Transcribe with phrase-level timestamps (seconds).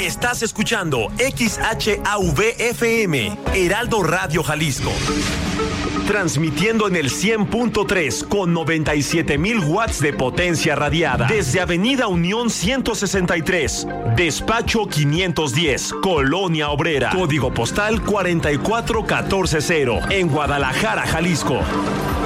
[0.00, 2.00] Estás escuchando XHAVFM,
[3.54, 4.90] Heraldo Radio Jalisco.
[6.08, 11.28] Transmitiendo en el 100.3 con 97.000 watts de potencia radiada.
[11.28, 13.86] Desde Avenida Unión 163,
[14.16, 17.10] Despacho 510, Colonia Obrera.
[17.10, 21.60] Código postal 44140 en Guadalajara, Jalisco.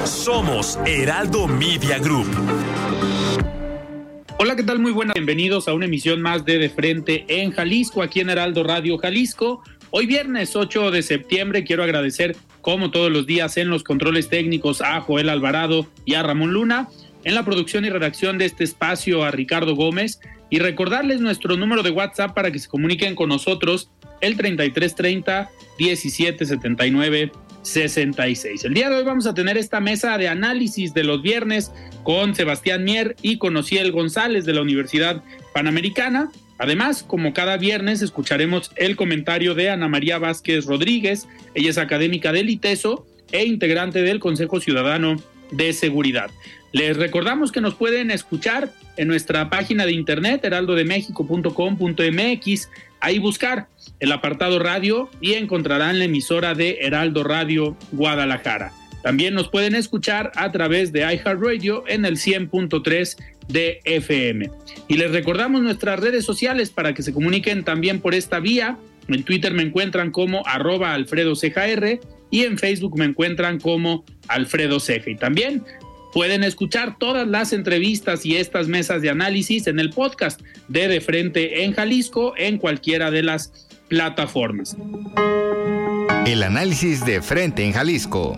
[0.03, 2.25] Somos Heraldo Media Group.
[4.39, 4.77] Hola, ¿qué tal?
[4.77, 5.15] Muy buenas.
[5.15, 9.63] Bienvenidos a una emisión más de De Frente en Jalisco, aquí en Heraldo Radio Jalisco.
[9.89, 14.81] Hoy viernes 8 de septiembre quiero agradecer, como todos los días, en los controles técnicos
[14.81, 16.87] a Joel Alvarado y a Ramón Luna,
[17.23, 20.19] en la producción y redacción de este espacio a Ricardo Gómez
[20.51, 23.89] y recordarles nuestro número de WhatsApp para que se comuniquen con nosotros
[24.21, 27.31] el 3330 1779
[27.67, 28.63] 66.
[28.65, 31.71] El día de hoy vamos a tener esta mesa de análisis de los viernes
[32.03, 35.21] con Sebastián Mier y con Ociel González de la Universidad
[35.53, 36.31] Panamericana.
[36.57, 41.27] Además, como cada viernes, escucharemos el comentario de Ana María Vázquez Rodríguez.
[41.53, 46.31] Ella es académica del ITESO e integrante del Consejo Ciudadano de Seguridad.
[46.71, 53.67] Les recordamos que nos pueden escuchar en nuestra página de internet heraldodemexico.com.mx, ahí buscar
[53.99, 58.73] el apartado radio y encontrarán la emisora de Heraldo Radio Guadalajara.
[59.03, 63.17] También nos pueden escuchar a través de iHeartRadio en el 100.3
[63.47, 64.49] de FM.
[64.87, 68.77] Y les recordamos nuestras redes sociales para que se comuniquen también por esta vía.
[69.07, 71.33] En Twitter me encuentran como arroba Alfredo
[72.29, 75.09] y en Facebook me encuentran como Alfredo Ceja.
[75.09, 75.63] Y también
[76.17, 80.99] pueden escuchar todas las entrevistas y estas mesas de análisis en el podcast de De
[80.99, 84.75] Frente en Jalisco en cualquiera de las plataformas.
[86.25, 88.35] El análisis de Frente en Jalisco.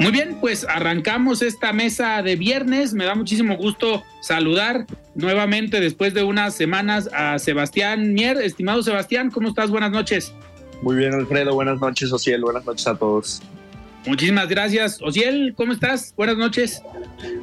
[0.00, 2.92] Muy bien, pues arrancamos esta mesa de viernes.
[2.92, 4.84] Me da muchísimo gusto saludar
[5.14, 8.36] nuevamente después de unas semanas a Sebastián Mier.
[8.36, 9.70] Estimado Sebastián, ¿cómo estás?
[9.70, 10.34] Buenas noches.
[10.84, 11.54] Muy bien, Alfredo.
[11.54, 12.42] Buenas noches, Ociel.
[12.42, 13.40] Buenas noches a todos.
[14.04, 15.00] Muchísimas gracias.
[15.00, 16.12] Ociel, ¿cómo estás?
[16.14, 16.82] Buenas noches.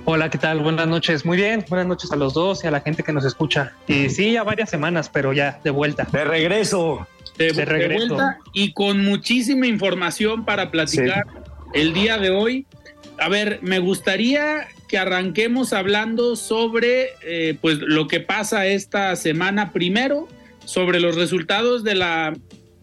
[0.05, 0.59] Hola, ¿qué tal?
[0.59, 1.25] Buenas noches.
[1.25, 1.65] Muy bien.
[1.67, 3.73] Buenas noches a los dos y a la gente que nos escucha.
[3.87, 6.07] Y sí, ya varias semanas, pero ya de vuelta.
[6.11, 7.07] De regreso.
[7.39, 8.09] De, regreso.
[8.09, 11.25] vuelta y con muchísima información para platicar
[11.73, 12.67] el día de hoy.
[13.17, 19.71] A ver, me gustaría que arranquemos hablando sobre eh, pues lo que pasa esta semana
[19.71, 20.27] primero,
[20.63, 22.33] sobre los resultados de la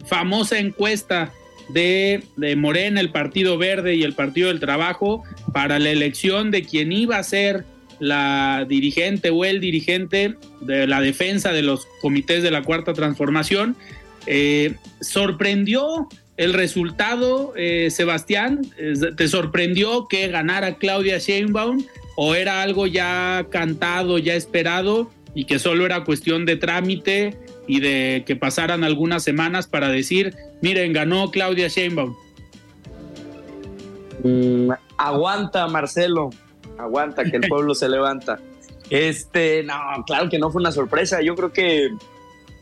[0.09, 1.31] famosa encuesta
[1.69, 6.63] de, de, Morena, el Partido Verde y el Partido del Trabajo para la elección de
[6.63, 7.65] quien iba a ser
[7.99, 13.75] la dirigente o el dirigente de la defensa de los comités de la Cuarta Transformación.
[14.25, 18.61] Eh, sorprendió el resultado, eh, Sebastián,
[19.17, 21.83] ¿te sorprendió que ganara Claudia Sheinbaum
[22.15, 27.37] o era algo ya cantado, ya esperado y que solo era cuestión de trámite
[27.69, 32.15] y de que pasaran algunas semanas para decir, miren, ganó Claudia Sheinbaum?
[34.23, 36.31] Mm, aguanta, Marcelo,
[36.79, 38.39] aguanta, que el pueblo se levanta.
[38.89, 39.75] Este, no,
[40.07, 41.21] claro que no fue una sorpresa.
[41.21, 41.89] Yo creo que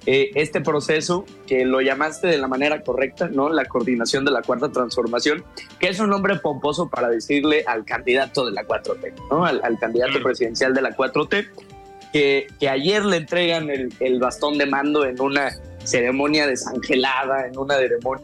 [0.06, 3.48] eh, este proceso, que lo llamaste de la manera correcta, ¿no?
[3.48, 5.46] La coordinación de la cuarta transformación,
[5.80, 9.46] que es un nombre pomposo para decirle al candidato de la 4T, ¿no?
[9.46, 11.48] Al, candidato presidencial de la 4T,
[12.12, 15.52] que, que ayer le entregan el, el, bastón de mando en una
[15.84, 17.76] ceremonia desangelada, en una,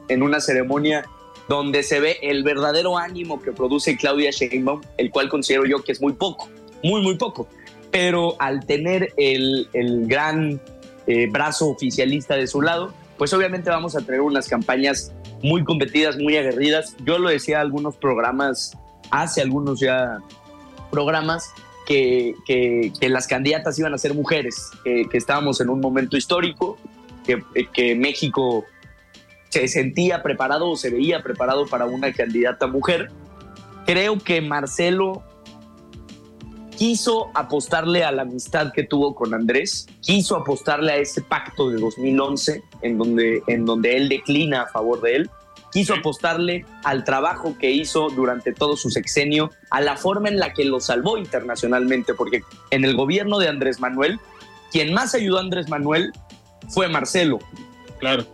[0.09, 1.05] en una ceremonia
[1.47, 5.91] donde se ve el verdadero ánimo que produce Claudia Sheinbaum, el cual considero yo que
[5.91, 6.49] es muy poco,
[6.83, 7.47] muy, muy poco.
[7.91, 10.59] Pero al tener el, el gran
[11.05, 15.11] eh, brazo oficialista de su lado, pues obviamente vamos a tener unas campañas
[15.41, 16.95] muy competidas, muy aguerridas.
[17.05, 18.77] Yo lo decía algunos programas,
[19.11, 20.19] hace algunos ya
[20.89, 21.51] programas,
[21.85, 26.77] que, que, las candidatas iban a ser mujeres, que estábamos en un momento histórico,
[27.25, 27.43] que,
[27.73, 28.65] que México
[29.49, 33.11] se sentía preparado o se veía preparado para una candidata mujer.
[33.85, 35.23] Creo que Marcelo
[36.75, 41.79] quiso apostarle a la amistad que tuvo con Andrés, quiso apostarle a ese pacto de
[41.79, 45.29] 2011 en donde, en donde él declina a favor de él.
[45.73, 50.53] Quiso apostarle al trabajo que hizo durante todo su sexenio, a la forma en la
[50.53, 54.19] que lo salvó internacionalmente, porque en el gobierno de Andrés Manuel,
[54.71, 56.13] quien más ayudó a Andrés Manuel
[56.69, 57.39] fue Marcelo.
[57.99, 58.25] Claro.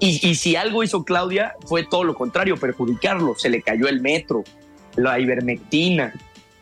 [0.00, 3.34] Y, si algo hizo Claudia, fue todo lo contrario, perjudicarlo.
[3.36, 4.44] Se le cayó el metro,
[4.96, 6.12] la ivermectina,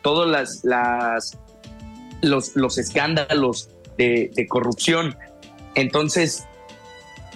[0.01, 1.37] todos las, las,
[2.21, 5.17] los, los escándalos de, de corrupción.
[5.75, 6.47] Entonces,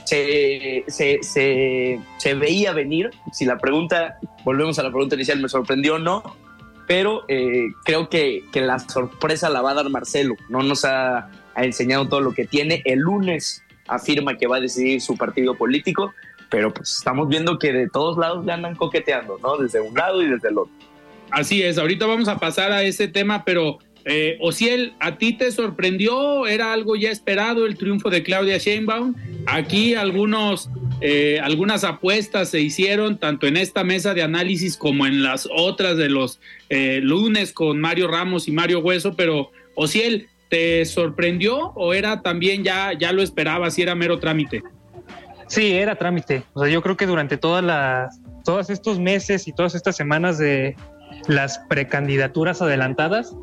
[0.07, 3.09] se, se, se, veía venir.
[3.33, 6.23] Si la pregunta, volvemos a la pregunta inicial, me sorprendió o no,
[6.87, 10.35] pero eh, creo que, que, la sorpresa la va a dar Marcelo.
[10.47, 12.81] No nos ha, ha, enseñado todo lo que tiene.
[12.85, 16.13] El lunes afirma que va a decidir su partido político,
[16.49, 19.57] pero pues estamos viendo que de todos lados le andan coqueteando, ¿no?
[19.57, 20.73] Desde un lado y desde el otro.
[21.31, 25.51] Así es, ahorita vamos a pasar a ese tema, pero eh, Ociel, ¿a ti te
[25.51, 26.47] sorprendió?
[26.47, 29.13] ¿Era algo ya esperado el triunfo de Claudia Sheinbaum?
[29.47, 30.69] Aquí algunos,
[31.01, 35.97] eh, algunas apuestas se hicieron tanto en esta mesa de análisis como en las otras
[35.97, 36.39] de los
[36.69, 42.63] eh, lunes con Mario Ramos y Mario Hueso, pero Ociel, ¿te sorprendió o era también
[42.63, 44.63] ya, ya lo esperabas y era mero trámite?
[45.47, 46.43] Sí, era trámite.
[46.53, 50.37] O sea, yo creo que durante todas las, todos estos meses y todas estas semanas
[50.37, 50.77] de
[51.27, 53.35] las precandidaturas adelantadas,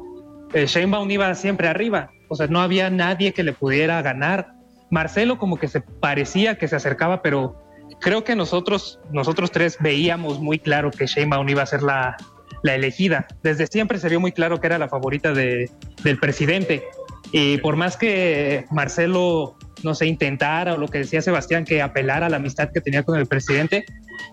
[0.55, 4.55] eh, Sheinbaum iba siempre arriba, o sea, no había nadie que le pudiera ganar.
[4.91, 7.61] Marcelo como que se parecía que se acercaba, pero
[8.01, 12.17] creo que nosotros, nosotros tres veíamos muy claro que Sheinbaum iba a ser la,
[12.62, 13.27] la elegida.
[13.43, 15.71] Desde siempre se vio muy claro que era la favorita de,
[16.03, 16.85] del presidente.
[17.33, 22.27] Y por más que Marcelo, no sé, intentara o lo que decía Sebastián, que apelara
[22.27, 23.85] a la amistad que tenía con el presidente,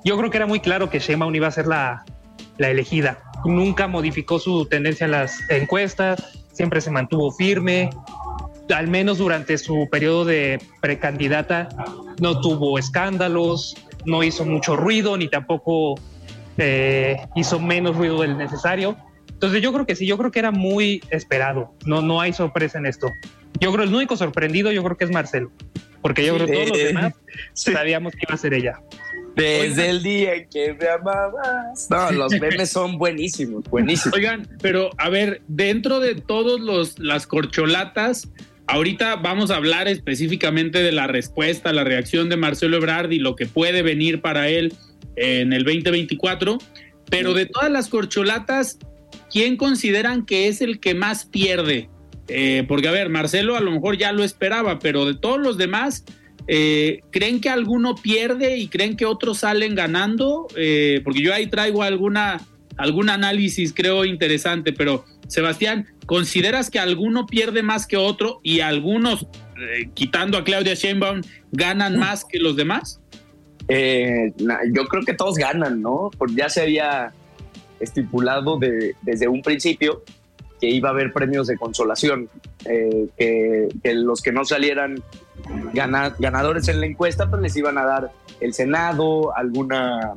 [0.05, 2.05] yo creo que era muy claro que Sheinbaum iba a ser la,
[2.57, 7.89] la elegida nunca modificó su tendencia en las encuestas, siempre se mantuvo firme,
[8.73, 11.69] al menos durante su periodo de precandidata
[12.19, 15.95] no tuvo escándalos, no hizo mucho ruido, ni tampoco
[16.57, 18.97] eh, hizo menos ruido del necesario.
[19.29, 22.77] Entonces yo creo que sí, yo creo que era muy esperado, no, no hay sorpresa
[22.77, 23.07] en esto.
[23.59, 25.51] Yo creo el único sorprendido yo creo que es Marcelo,
[26.01, 27.13] porque yo creo que todos los demás
[27.53, 28.79] sabíamos que iba a ser ella.
[29.35, 31.87] Desde el día en que me amabas.
[31.89, 34.17] No, los memes son buenísimos, buenísimos.
[34.17, 38.27] Oigan, pero a ver, dentro de todos los las corcholatas,
[38.67, 43.35] ahorita vamos a hablar específicamente de la respuesta, la reacción de Marcelo Ebrard y lo
[43.35, 44.73] que puede venir para él
[45.15, 46.57] en el 2024.
[47.09, 48.79] Pero de todas las corcholatas,
[49.29, 51.89] ¿quién consideran que es el que más pierde?
[52.27, 55.57] Eh, porque, a ver, Marcelo a lo mejor ya lo esperaba, pero de todos los
[55.57, 56.05] demás,
[56.47, 60.47] eh, ¿Creen que alguno pierde y creen que otros salen ganando?
[60.55, 62.41] Eh, porque yo ahí traigo alguna,
[62.77, 69.23] algún análisis, creo, interesante, pero Sebastián, ¿consideras que alguno pierde más que otro y algunos,
[69.23, 71.21] eh, quitando a Claudia Sheinbaum,
[71.51, 72.99] ganan más que los demás?
[73.69, 76.09] yo creo que todos ganan, ¿no?
[76.17, 77.13] Porque ya se había
[77.79, 78.59] estipulado
[79.01, 80.03] desde un principio
[80.61, 82.29] que iba a haber premios de consolación,
[82.63, 85.03] que, los que no salieran
[85.73, 90.13] ganadores en la encuesta, pues les iban a dar el Senado, alguna...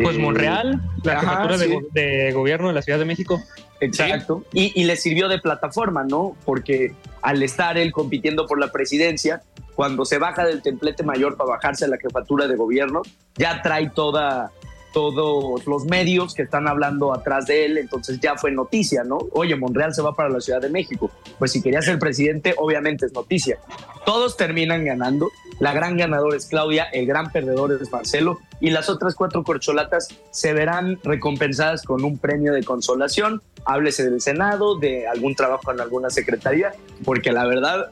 [0.00, 3.42] Pues eh, Monreal, la jefatura de, gobierno de la Ciudad de México.
[3.80, 4.44] Exacto.
[4.52, 6.36] Y, y le sirvió de plataforma, ¿no?
[6.44, 9.42] Porque al estar él compitiendo por la presidencia,
[9.74, 13.02] cuando se baja del templete mayor para bajarse a la jefatura de gobierno,
[13.36, 14.52] ya trae toda
[14.98, 19.18] todos los medios que están hablando atrás de él, entonces ya fue noticia, ¿no?
[19.30, 21.08] Oye, Monreal se va para la Ciudad de México.
[21.38, 23.58] Pues si quería ser presidente, obviamente es noticia.
[24.04, 25.30] Todos terminan ganando.
[25.60, 30.08] La gran ganadora es Claudia, el gran perdedor es Marcelo y las otras cuatro corcholatas
[30.32, 33.40] se verán recompensadas con un premio de consolación.
[33.66, 36.72] Háblese del Senado, de algún trabajo en alguna secretaría,
[37.04, 37.90] porque la verdad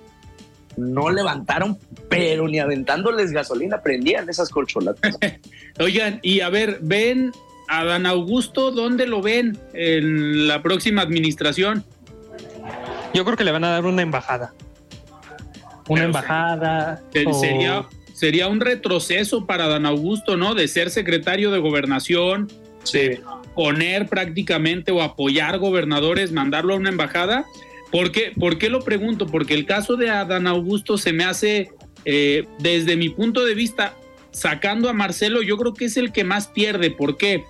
[0.77, 1.79] no levantaron,
[2.09, 5.19] pero ni aventándoles gasolina prendían esas colcholatas.
[5.81, 7.33] Oigan, y a ver, ven
[7.69, 11.85] a Dan Augusto, ¿dónde lo ven en la próxima administración?
[13.15, 14.53] Yo creo que le van a dar una embajada.
[15.89, 17.03] Una embajada.
[17.13, 20.55] Sería, sería un retroceso para Dan Augusto, ¿no?
[20.55, 22.49] De ser secretario de gobernación,
[22.93, 23.21] de
[23.55, 27.47] poner prácticamente o apoyar gobernadores, mandarlo a una embajada
[27.91, 29.27] ¿Por qué, ¿Por qué lo pregunto?
[29.27, 31.71] Porque el caso de Adán Augusto se me hace,
[32.05, 33.95] eh, desde mi punto de vista,
[34.33, 36.91] sacando a Marcelo, yo creo que es el que más pierde.
[36.91, 37.45] ¿Por qué?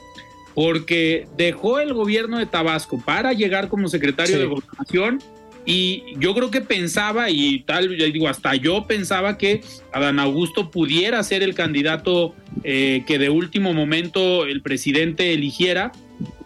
[0.54, 5.20] Porque dejó el gobierno de Tabasco para llegar como secretario de gobernación
[5.66, 9.62] y yo creo que pensaba, y tal, ya digo, hasta yo pensaba que
[9.92, 15.90] Adán Augusto pudiera ser el candidato eh, que de último momento el presidente eligiera,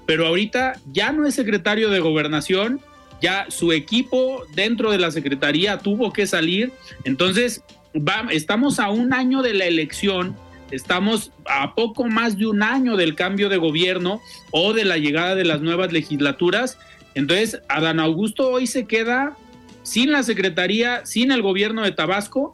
[0.06, 2.80] pero ahorita ya no es secretario de gobernación
[3.20, 6.72] ya su equipo dentro de la Secretaría tuvo que salir.
[7.04, 7.62] Entonces,
[8.30, 10.36] estamos a un año de la elección
[10.70, 15.34] estamos a poco más de un año del cambio de gobierno o de la llegada
[15.34, 16.78] de las nuevas legislaturas.
[17.14, 19.36] Entonces, Adán Augusto hoy se queda
[19.82, 22.52] sin la Secretaría, sin el gobierno de Tabasco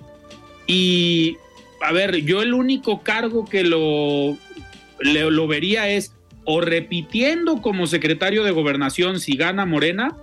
[0.67, 1.37] y,
[1.83, 4.37] a ver, yo el único cargo que lo,
[5.01, 6.13] lo vería es
[6.45, 10.17] o repitiendo como secretario de gobernación si gana Morena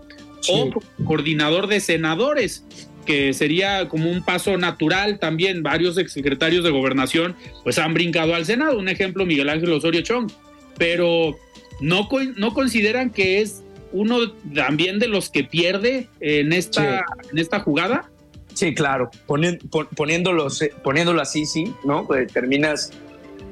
[0.50, 0.70] o
[1.06, 2.66] coordinador de senadores
[3.06, 5.64] que sería como un paso natural también.
[5.64, 8.78] Varios exsecretarios de gobernación pues han brincado al Senado.
[8.78, 10.32] Un ejemplo, Miguel Ángel Osorio Chong.
[10.78, 11.38] Pero
[11.82, 12.08] no,
[12.38, 18.10] no consideran que es uno también de los que pierde en esta, en esta jugada.
[18.54, 19.10] Sí, claro.
[19.26, 20.48] poniéndolo,
[20.84, 22.06] poniéndolo así, sí, ¿no?
[22.06, 22.92] Pues terminas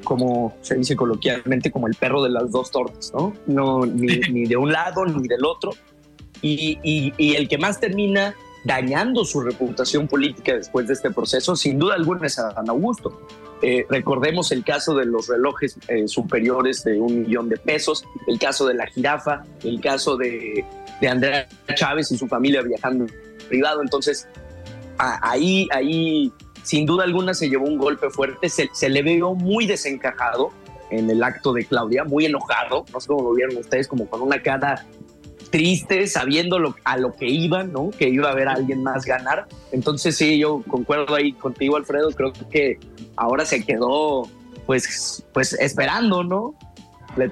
[0.03, 3.33] como se dice coloquialmente, como el perro de las dos tortas, ¿no?
[3.45, 5.73] No, ni, ni de un lado ni del otro.
[6.41, 11.55] Y, y, y, el que más termina dañando su reputación política después de este proceso,
[11.55, 13.19] sin duda alguna es San Augusto.
[13.63, 18.39] Eh, recordemos el caso de los relojes eh, superiores de un millón de pesos, el
[18.39, 20.65] caso de la jirafa, el caso de,
[20.99, 23.05] de Andrea Chávez y su familia viajando
[23.47, 23.81] privado.
[23.81, 24.27] Entonces,
[24.97, 26.31] ahí, ahí,
[26.63, 28.49] sin duda alguna, se llevó un golpe fuerte.
[28.49, 30.51] Se, se, le vio muy desencajado
[30.89, 32.85] en el acto de Claudia, muy enojado.
[32.91, 34.85] No sé cómo lo vieron ustedes, como con una cara
[35.49, 37.89] triste sabiendo lo, a lo que iban, ¿no?
[37.91, 39.47] Que iba a haber alguien más ganar.
[39.71, 42.11] Entonces sí, yo concuerdo ahí contigo, Alfredo.
[42.11, 42.79] Creo que
[43.15, 44.27] ahora se quedó,
[44.65, 46.55] pues, pues esperando, ¿no?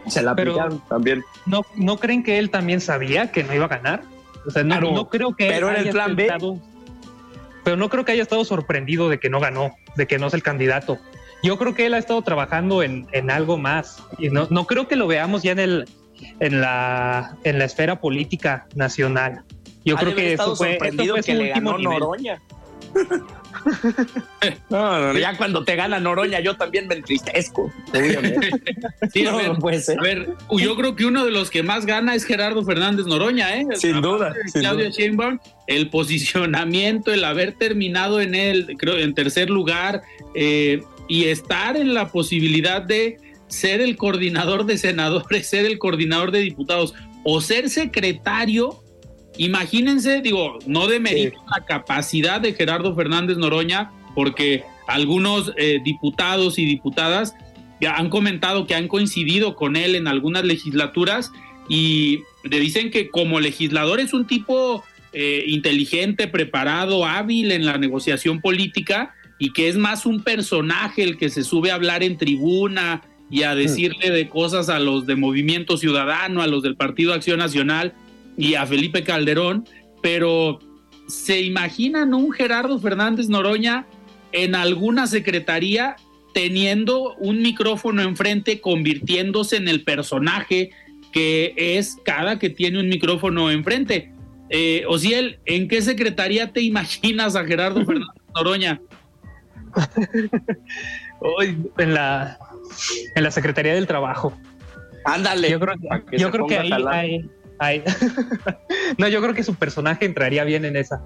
[0.07, 1.23] se la aplicaron también.
[1.45, 4.01] ¿no, ¿No creen que él también sabía que no iba a ganar?
[4.45, 5.47] O sea, no, creo que.
[5.47, 6.29] Pero en el plan B.
[7.63, 10.33] pero no creo que haya estado sorprendido de que no ganó, de que no es
[10.33, 10.97] el candidato.
[11.43, 14.03] Yo creo que él ha estado trabajando en, en algo más.
[14.17, 15.85] Y no, no creo que lo veamos ya en el,
[16.39, 19.43] en la, en la esfera política nacional.
[19.85, 22.39] Yo creo que eso fue, esto fue que le ganó Noroña.
[24.69, 27.71] no, ya cuando te gana Noroña, yo también me entristezco.
[29.13, 29.99] sí, a, ver, puede ser.
[29.99, 33.55] a ver, yo creo que uno de los que más gana es Gerardo Fernández Noroña,
[33.55, 33.65] ¿eh?
[33.75, 34.33] Sin duda.
[34.53, 40.01] Claudia Sheinbaum, el posicionamiento, el haber terminado en él, creo, en tercer lugar,
[40.35, 43.17] eh, y estar en la posibilidad de
[43.49, 48.81] ser el coordinador de senadores, ser el coordinador de diputados o ser secretario,
[49.37, 56.65] imagínense, digo, no demerito la capacidad de Gerardo Fernández Noroña, porque algunos eh, diputados y
[56.65, 57.35] diputadas
[57.81, 61.31] ya han comentado que han coincidido con él en algunas legislaturas
[61.69, 67.77] y le dicen que como legislador es un tipo eh, inteligente, preparado, hábil en la
[67.77, 72.17] negociación política y que es más un personaje el que se sube a hablar en
[72.17, 77.13] tribuna, y a decirle de cosas a los de Movimiento Ciudadano, a los del Partido
[77.13, 77.93] Acción Nacional
[78.37, 79.65] y a Felipe Calderón,
[80.01, 80.59] pero
[81.07, 83.85] ¿se imaginan un Gerardo Fernández Noroña
[84.31, 85.95] en alguna secretaría
[86.33, 90.71] teniendo un micrófono enfrente, convirtiéndose en el personaje
[91.11, 94.11] que es cada que tiene un micrófono enfrente?
[94.49, 98.81] Eh, Ociel, ¿en qué secretaría te imaginas a Gerardo Fernández Noroña?
[101.19, 102.39] Hoy en la
[103.15, 104.37] en la Secretaría del Trabajo.
[105.05, 105.49] Ándale.
[105.49, 105.75] Yo creo,
[106.11, 107.83] yo creo que ahí, hay,
[108.97, 111.01] no, yo creo que su personaje entraría bien en esa.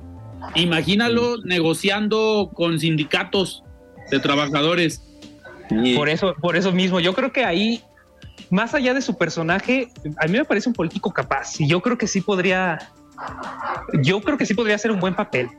[0.56, 3.64] Imagínalo negociando con sindicatos
[4.12, 5.02] de trabajadores.
[5.96, 7.82] Por eso, por eso mismo, yo creo que ahí,
[8.50, 11.98] más allá de su personaje, a mí me parece un político capaz y yo creo
[11.98, 12.78] que sí podría,
[14.02, 15.50] yo creo que sí podría hacer un buen papel.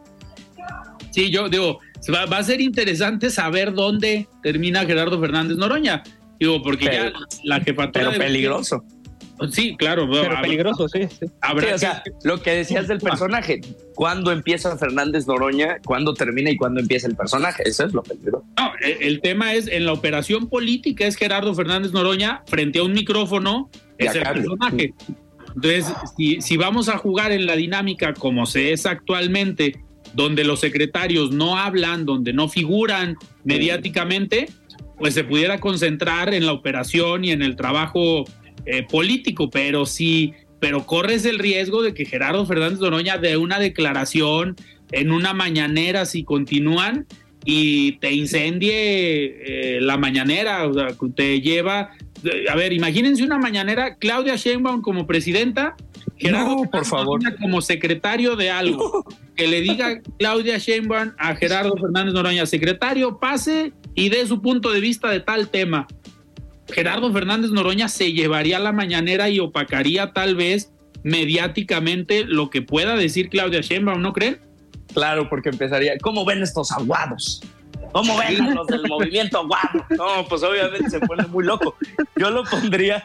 [1.11, 1.79] Sí, yo digo,
[2.13, 6.03] va, a ser interesante saber dónde termina Gerardo Fernández Noroña.
[6.39, 7.13] Digo, porque ya
[7.45, 8.11] la jefatura.
[8.11, 8.85] Pero peligroso.
[9.51, 10.09] Sí, claro.
[10.11, 11.01] Pero peligroso, sí.
[11.03, 13.61] o sea, lo que decías del personaje,
[13.95, 15.79] ¿cuándo empieza Fernández Noroña?
[15.85, 17.63] ¿Cuándo termina y cuándo empieza el personaje?
[17.67, 18.45] Eso es lo peligroso.
[18.57, 22.93] No, el, tema es, en la operación política es Gerardo Fernández Noroña frente a un
[22.93, 24.95] micrófono, es el personaje.
[25.55, 29.84] Entonces, si, si vamos a jugar en la dinámica como se es actualmente,
[30.15, 34.49] donde los secretarios no hablan, donde no figuran mediáticamente,
[34.99, 38.25] pues se pudiera concentrar en la operación y en el trabajo
[38.67, 43.59] eh, político, pero sí, pero corres el riesgo de que Gerardo Fernández Doroña dé una
[43.59, 44.57] declaración
[44.93, 47.07] en una mañanera si continúan
[47.45, 51.91] y te incendie eh, la mañanera, o sea, te lleva,
[52.49, 55.77] a ver, imagínense una mañanera, Claudia Sheinbaum como presidenta
[56.17, 57.21] Gerardo, por favor.
[57.41, 59.05] Como secretario de algo,
[59.37, 64.71] que le diga Claudia Sheinbaum a Gerardo Fernández Noroña, secretario, pase y dé su punto
[64.71, 65.87] de vista de tal tema.
[66.73, 72.63] Gerardo Fernández Noroña se llevaría a la mañanera y opacaría tal vez mediáticamente lo que
[72.63, 74.41] pueda decir Claudia Sheinbaum, ¿no creen?
[74.95, 77.43] Claro, porque empezaría, ¿cómo ven estos aguados?
[77.93, 79.47] ¿Cómo ven los del movimiento?
[79.47, 79.85] ¡Guau!
[79.97, 81.77] No, pues obviamente se pone muy loco.
[82.17, 83.05] Yo lo pondría,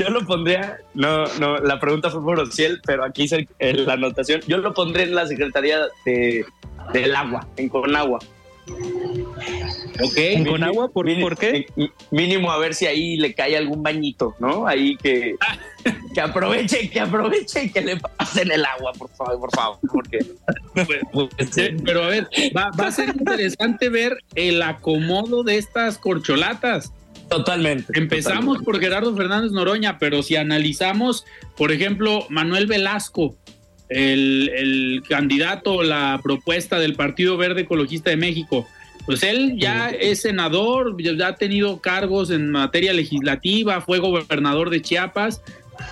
[0.00, 4.40] yo lo pondría, no, no, la pregunta fue por Ociel, pero aquí hice la anotación.
[4.46, 6.44] Yo lo pondré en la Secretaría de,
[6.92, 8.18] del Agua, en Conagua.
[10.02, 10.16] Ok.
[10.16, 10.88] ¿En Conagua?
[10.88, 11.66] ¿Por, ¿Por qué?
[12.10, 14.66] Mínimo a ver si ahí le cae algún bañito, ¿no?
[14.66, 15.34] Ahí que,
[16.14, 19.78] que aproveche, que aproveche y que le pasen el agua, por favor, por favor.
[19.92, 20.18] Porque,
[20.72, 25.98] pues, pues, pero a ver, va, va, a ser interesante ver el acomodo de estas
[25.98, 26.92] corcholatas.
[27.30, 27.98] Totalmente.
[27.98, 31.24] Empezamos por Gerardo Fernández Noroña, pero si analizamos,
[31.56, 33.36] por ejemplo, Manuel Velasco,
[33.88, 38.66] el, el candidato, la propuesta del Partido Verde Ecologista de México,
[39.06, 44.82] pues él ya es senador, ya ha tenido cargos en materia legislativa, fue gobernador de
[44.82, 45.42] Chiapas,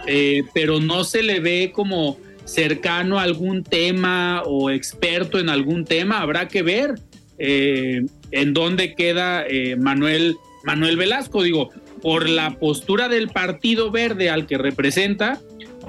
[0.07, 5.85] eh, pero no se le ve como cercano a algún tema o experto en algún
[5.85, 6.21] tema.
[6.21, 6.95] Habrá que ver
[7.39, 11.43] eh, en dónde queda eh, Manuel, Manuel Velasco.
[11.43, 11.71] Digo,
[12.03, 15.41] por la postura del Partido Verde al que representa,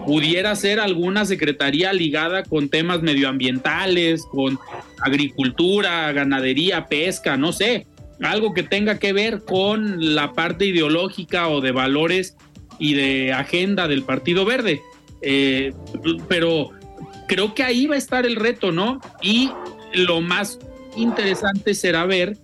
[0.06, 4.60] pudiera ser alguna secretaría ligada con temas medioambientales, con
[5.02, 7.88] agricultura, ganadería, pesca, no sé,
[8.22, 12.36] algo que tenga que ver con la parte ideológica o de valores
[12.78, 14.82] y de agenda del Partido Verde.
[15.22, 15.74] Eh,
[16.28, 16.72] pero
[17.28, 19.00] creo que ahí va a estar el reto, ¿no?
[19.22, 19.52] Y
[19.94, 20.60] lo más
[20.96, 22.38] interesante será ver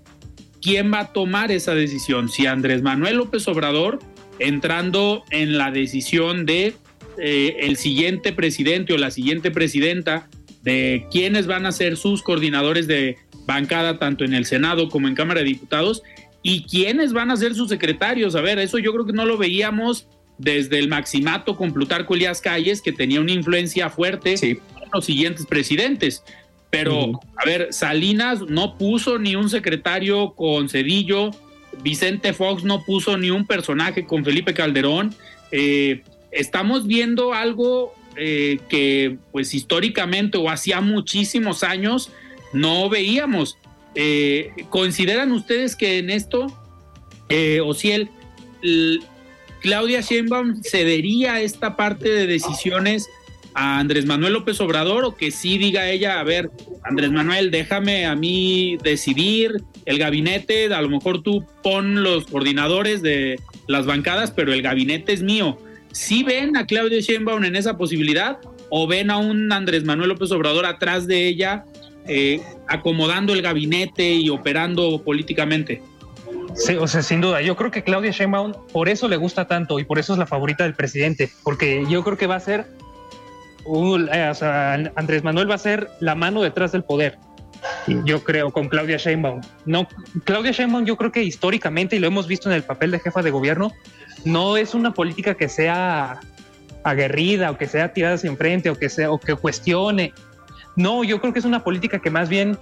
[0.66, 2.28] quién va a tomar esa decisión.
[2.28, 4.00] Si Andrés Manuel López Obrador,
[4.40, 6.74] entrando en la decisión de
[7.20, 10.28] eh, el siguiente presidente o la siguiente presidenta
[10.64, 15.14] de quiénes van a ser sus coordinadores de bancada, tanto en el Senado como en
[15.14, 16.02] Cámara de Diputados,
[16.42, 18.36] y quiénes van a ser sus secretarios.
[18.36, 20.08] A ver, eso yo creo que no lo veíamos
[20.40, 24.60] desde el maximato con Plutarco Elías Calles, que tenía una influencia fuerte en
[24.92, 26.24] los siguientes presidentes.
[26.70, 31.32] Pero, a ver, Salinas no puso ni un secretario con Cedillo,
[31.82, 35.14] Vicente Fox no puso ni un personaje con Felipe Calderón.
[35.52, 42.12] Eh, estamos viendo algo eh, que pues históricamente o hacía muchísimos años
[42.54, 43.58] no veíamos.
[43.94, 46.48] Eh, ¿Consideran ustedes que en esto,
[47.28, 48.10] eh, Ociel,
[49.60, 53.10] Claudia Sheinbaum cedería esta parte de decisiones
[53.56, 56.52] a Andrés Manuel López Obrador o que sí diga ella, a ver,
[56.84, 63.02] Andrés Manuel, déjame a mí decidir el gabinete, a lo mejor tú pon los coordinadores
[63.02, 65.58] de las bancadas, pero el gabinete es mío.
[65.94, 68.38] ¿Sí ven a Claudia Sheinbaum en esa posibilidad
[68.70, 71.64] o ven a un Andrés Manuel López Obrador atrás de ella
[72.08, 75.82] eh, acomodando el gabinete y operando políticamente?
[76.56, 79.80] Sí, o sea, sin duda, yo creo que Claudia Sheinbaum por eso le gusta tanto
[79.80, 82.66] y por eso es la favorita del presidente, porque yo creo que va a ser,
[83.66, 87.18] eh, o sea, Andrés Manuel va a ser la mano detrás del poder.
[88.06, 89.42] Yo creo con Claudia Sheinbaum.
[89.66, 89.88] No,
[90.24, 93.22] Claudia Sheinbaum yo creo que históricamente y lo hemos visto en el papel de jefa
[93.22, 93.72] de gobierno,
[94.24, 96.20] no es una política que sea
[96.84, 100.14] aguerrida o que sea tirada hacia enfrente o que sea o que cuestione.
[100.76, 102.58] No, yo creo que es una política que más bien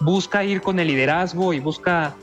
[0.00, 2.14] busca ir con el liderazgo y busca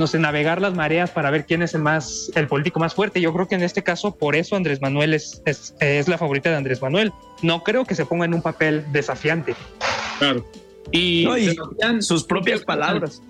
[0.00, 3.20] no sé, navegar las mareas para ver quién es el más el político más fuerte.
[3.20, 6.48] Yo creo que en este caso por eso Andrés Manuel es, es, es la favorita
[6.48, 7.12] de Andrés Manuel.
[7.42, 9.54] No creo que se ponga en un papel desafiante.
[10.18, 10.42] Claro.
[10.90, 11.28] Y,
[12.00, 13.22] sus propias palabras.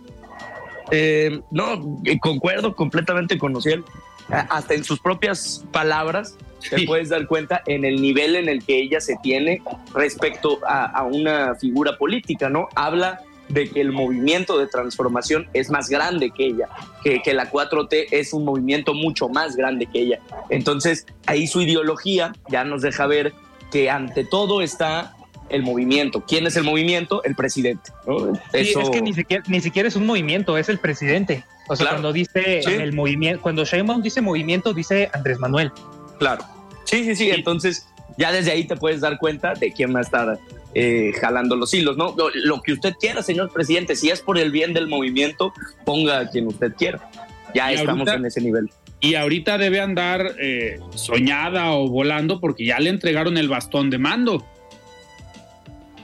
[0.93, 3.85] Eh, no, concuerdo completamente con Ociel
[4.29, 6.37] hasta en sus propias palabras,
[6.69, 9.61] te puedes dar cuenta en el nivel en el que ella se tiene
[9.93, 12.69] respecto a, una figura política, ¿no?
[12.77, 16.69] Habla de que el movimiento de transformación es más grande que ella,
[17.03, 20.21] que, que la 4T es un movimiento mucho más grande que ella.
[20.49, 23.33] Entonces, ahí su ideología ya nos deja ver
[23.71, 25.15] que ante todo está
[25.49, 26.25] el movimiento.
[26.27, 27.23] ¿Quién es el movimiento?
[27.25, 27.93] El presidente.
[28.53, 31.45] es que ni siquiera, ni siquiera es un movimiento, es el presidente.
[31.69, 35.71] O sea, cuando dice el movimiento, cuando Sheinbaum dice movimiento, dice Andrés Manuel.
[36.19, 36.45] Claro.
[36.85, 37.31] Sí, sí, sí.
[37.31, 37.87] Entonces,
[38.17, 40.39] ya desde ahí te puedes dar cuenta de quién va a estar
[40.75, 42.15] eh, jalando los hilos, ¿no?
[42.17, 45.53] Lo, que usted quiera, señor presidente, si es por el bien del movimiento,
[45.85, 47.11] ponga a quien usted quiera.
[47.55, 48.71] Ya estamos en ese nivel.
[49.01, 53.99] Y ahorita debe andar eh, soñada o volando porque ya le entregaron el bastón de
[53.99, 54.47] mando.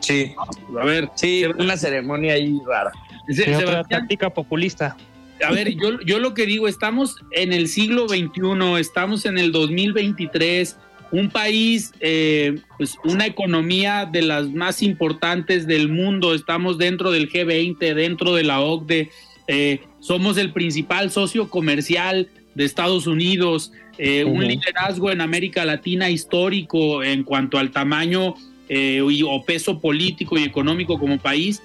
[0.00, 0.35] Sí.
[0.81, 1.11] A ver.
[1.14, 2.92] Sí, una ceremonia ahí rara.
[3.29, 4.96] Sí, otra táctica populista
[5.44, 9.52] a ver, yo, yo lo que digo, estamos en el siglo XXI, estamos en el
[9.52, 10.76] 2023,
[11.18, 17.31] un país, eh, pues una economía de las más importantes del mundo, estamos dentro del
[17.31, 19.09] G20, dentro de la OCDE,
[19.48, 26.11] eh, somos el principal socio comercial de Estados Unidos, eh, un liderazgo en América Latina
[26.11, 28.35] histórico en cuanto al tamaño
[28.68, 31.62] o peso político y económico como país,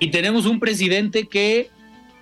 [0.00, 1.68] y tenemos un presidente que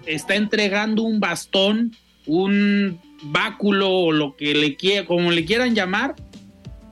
[0.05, 6.15] está entregando un bastón, un báculo o lo que le quiera, como le quieran llamar,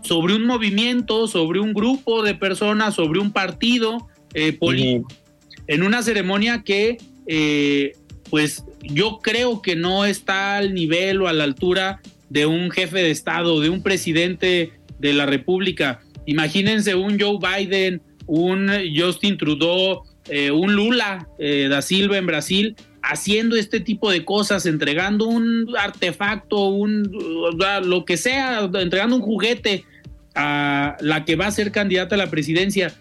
[0.03, 5.09] sobre un movimiento, sobre un grupo de personas, sobre un partido eh, político,
[5.67, 7.93] en una ceremonia que, eh,
[8.31, 12.99] pues, yo creo que no está al nivel o a la altura de un jefe
[12.99, 16.01] de Estado, de un presidente de la República.
[16.27, 22.77] Imagínense un Joe Biden, un Justin Trudeau, eh, un Lula da Silva en Brasil,
[23.11, 27.11] haciendo este tipo de cosas, entregando un artefacto, un
[27.83, 29.85] lo que sea, entregando un juguete
[30.37, 32.95] a la que va a ser candidata a la presidencia.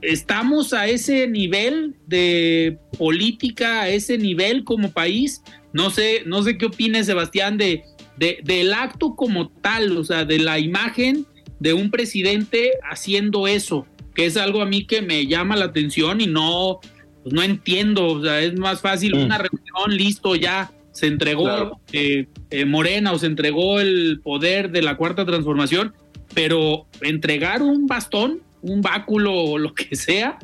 [0.00, 5.42] ¿Estamos a ese nivel de política, a ese nivel como país?
[5.74, 7.84] No sé, no sé qué opine Sebastián de,
[8.16, 11.26] de, del acto como tal, o sea, de la imagen
[11.60, 16.22] de un presidente haciendo eso, que es algo a mí que me llama la atención
[16.22, 16.80] y no,
[17.26, 19.24] pues no entiendo, o sea, es más fácil mm.
[19.24, 24.80] una reunión, listo, ya se entregó eh, eh, Morena o se entregó el poder de
[24.80, 25.92] la cuarta transformación
[26.36, 30.38] pero entregar un bastón, un báculo o lo que sea.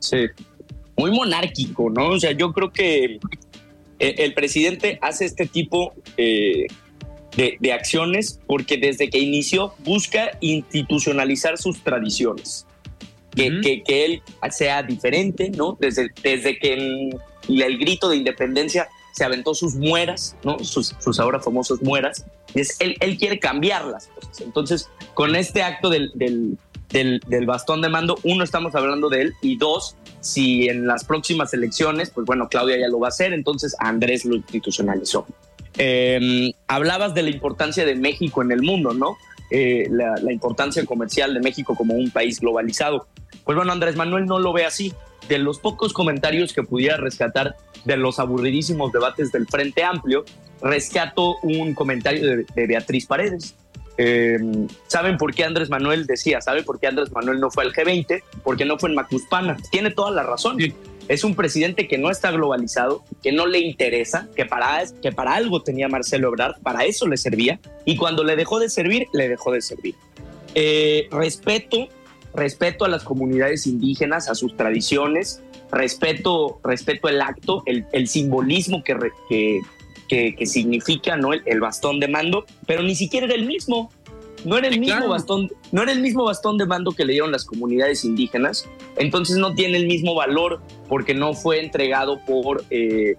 [0.00, 0.26] Sí,
[0.96, 2.08] muy monárquico, ¿no?
[2.08, 3.20] O sea, yo creo que
[4.00, 6.66] el, presidente hace este tipo eh,
[7.36, 12.66] de, acciones porque desde que inició busca institucionalizar sus tradiciones.
[13.38, 15.76] Que, que, él sea diferente, ¿no?
[15.78, 16.74] Desde, desde que
[17.48, 20.58] el grito de independencia se aventó sus mueras, ¿no?
[20.60, 22.24] Sus, sus ahora famosos mueras.
[22.54, 24.40] Y es, él, él quiere cambiar las cosas.
[24.40, 29.34] Entonces, con este acto del, del, del, bastón de mando, uno, estamos hablando de él,
[29.42, 33.32] y dos, si en las próximas elecciones, pues bueno, Claudia ya lo va a hacer,
[33.32, 35.26] entonces Andrés lo institucionalizó.
[35.76, 39.18] Em, hablabas de la importancia de México en el mundo, ¿no?
[39.50, 43.06] Eh, la, la, importancia comercial de México como un país globalizado.
[43.48, 44.92] Pues bueno, Andrés Manuel no lo ve así
[45.26, 47.56] de los pocos comentarios que pudiera rescatar
[47.86, 50.26] de los aburridísimos debates del Frente Amplio,
[50.60, 53.54] rescato un comentario de, Beatriz Paredes.
[53.96, 56.42] Em, ¿Saben por qué Andrés Manuel decía?
[56.42, 58.22] ¿Sabe por qué Andrés Manuel no fue al G20?
[58.44, 59.56] Porque no fue en Macuspana.
[59.70, 60.58] Tiene toda la razón.
[61.08, 65.32] Es un presidente que no está globalizado, que no le interesa, que para, que para
[65.32, 69.26] algo tenía Marcelo Ebrard, para eso le servía, y cuando le dejó de servir, le
[69.26, 69.94] dejó de servir.
[70.54, 71.88] Eh, respeto
[72.38, 78.82] respeto a las comunidades indígenas, a sus tradiciones, respeto, respeto el acto, el, el simbolismo
[78.82, 78.96] que,
[80.08, 81.32] que, que, significa ¿no?
[81.32, 83.90] El, bastón de mando, pero ni siquiera era el mismo.
[84.44, 87.32] No era el mismo bastón, no era el mismo bastón de mando que le dieron
[87.32, 93.16] las comunidades indígenas, entonces no tiene el mismo valor porque no fue entregado por eh,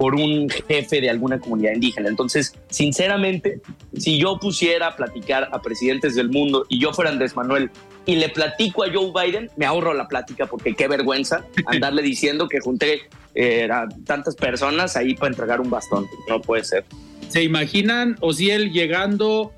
[0.00, 2.08] por un jefe de alguna comunidad indígena.
[2.08, 3.60] Entonces, sinceramente,
[3.94, 7.70] si yo pusiera a platicar a presidentes del mundo y yo fuera Andrés Manuel
[8.06, 12.48] y le platico a Joe Biden, me ahorro la plática porque qué vergüenza andarle diciendo
[12.48, 13.02] que junté
[13.34, 13.68] eh,
[14.06, 16.06] tantas personas ahí para entregar un bastón.
[16.30, 16.86] No puede ser.
[17.28, 19.52] ¿Se imaginan o si él llegando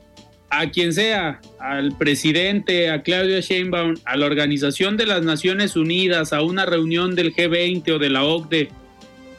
[0.51, 6.33] a quien sea, al presidente, a Claudia Sheinbaum, a la Organización de las Naciones Unidas,
[6.33, 8.82] a una reunión del G20 o de la OCDE,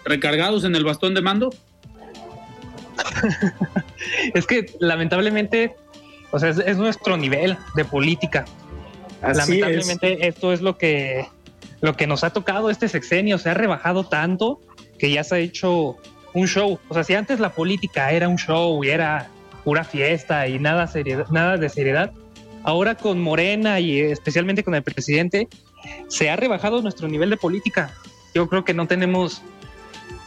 [0.06, 1.54] recargados en el bastón de mando?
[4.34, 5.76] es que lamentablemente,
[6.32, 8.46] o sea, es, nuestro nivel de política.
[9.22, 11.26] lamentablemente esto es lo que,
[11.82, 14.62] lo que nos ha tocado este sexenio, se ha rebajado tanto
[15.00, 15.98] que ya se ha hecho
[16.34, 16.80] un show.
[16.90, 19.30] O sea, si antes la política era un show y era
[19.64, 20.90] pura fiesta y nada,
[21.32, 22.12] nada de seriedad,
[22.64, 25.48] ahora con Morena y especialmente con el presidente,
[26.08, 27.92] se ha rebajado nuestro nivel de política.
[28.34, 29.42] Yo creo que no tenemos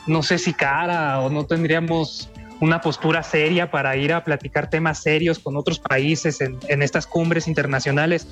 [0.06, 5.02] no sé si cara o no tendríamos una postura seria para ir a platicar temas
[5.02, 8.26] serios con otros países en, estas cumbres internacionales,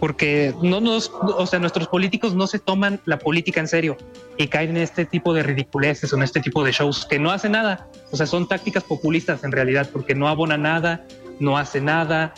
[0.00, 3.96] porque no nos, o sea, nuestros políticos no se toman la política en serio
[4.36, 7.30] y caen en este tipo de ridiculeces o en este tipo de shows que no
[7.30, 11.04] hacen nada, o sea, son tácticas populistas en realidad, porque no abona nada,
[11.38, 12.34] no hace nada,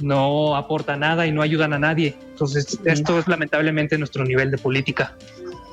[0.00, 2.16] no aporta nada y no ayudan a nadie.
[2.30, 5.16] Entonces, esto es lamentablemente nuestro nivel de política.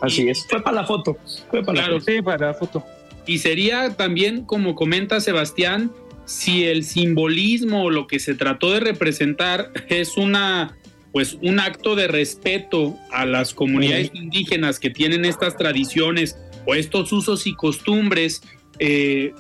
[0.02, 0.46] Así es.
[0.50, 1.18] Fue para la foto.
[1.50, 2.84] Fue para claro, sí, para la foto.
[3.26, 5.92] Y sería también, como comenta Sebastián,
[6.26, 10.78] si el simbolismo o lo que se trató de representar es una
[11.12, 17.12] pues un acto de respeto a las comunidades indígenas que tienen estas tradiciones o estos
[17.12, 18.42] usos y costumbres,
[18.80, 19.34] eh,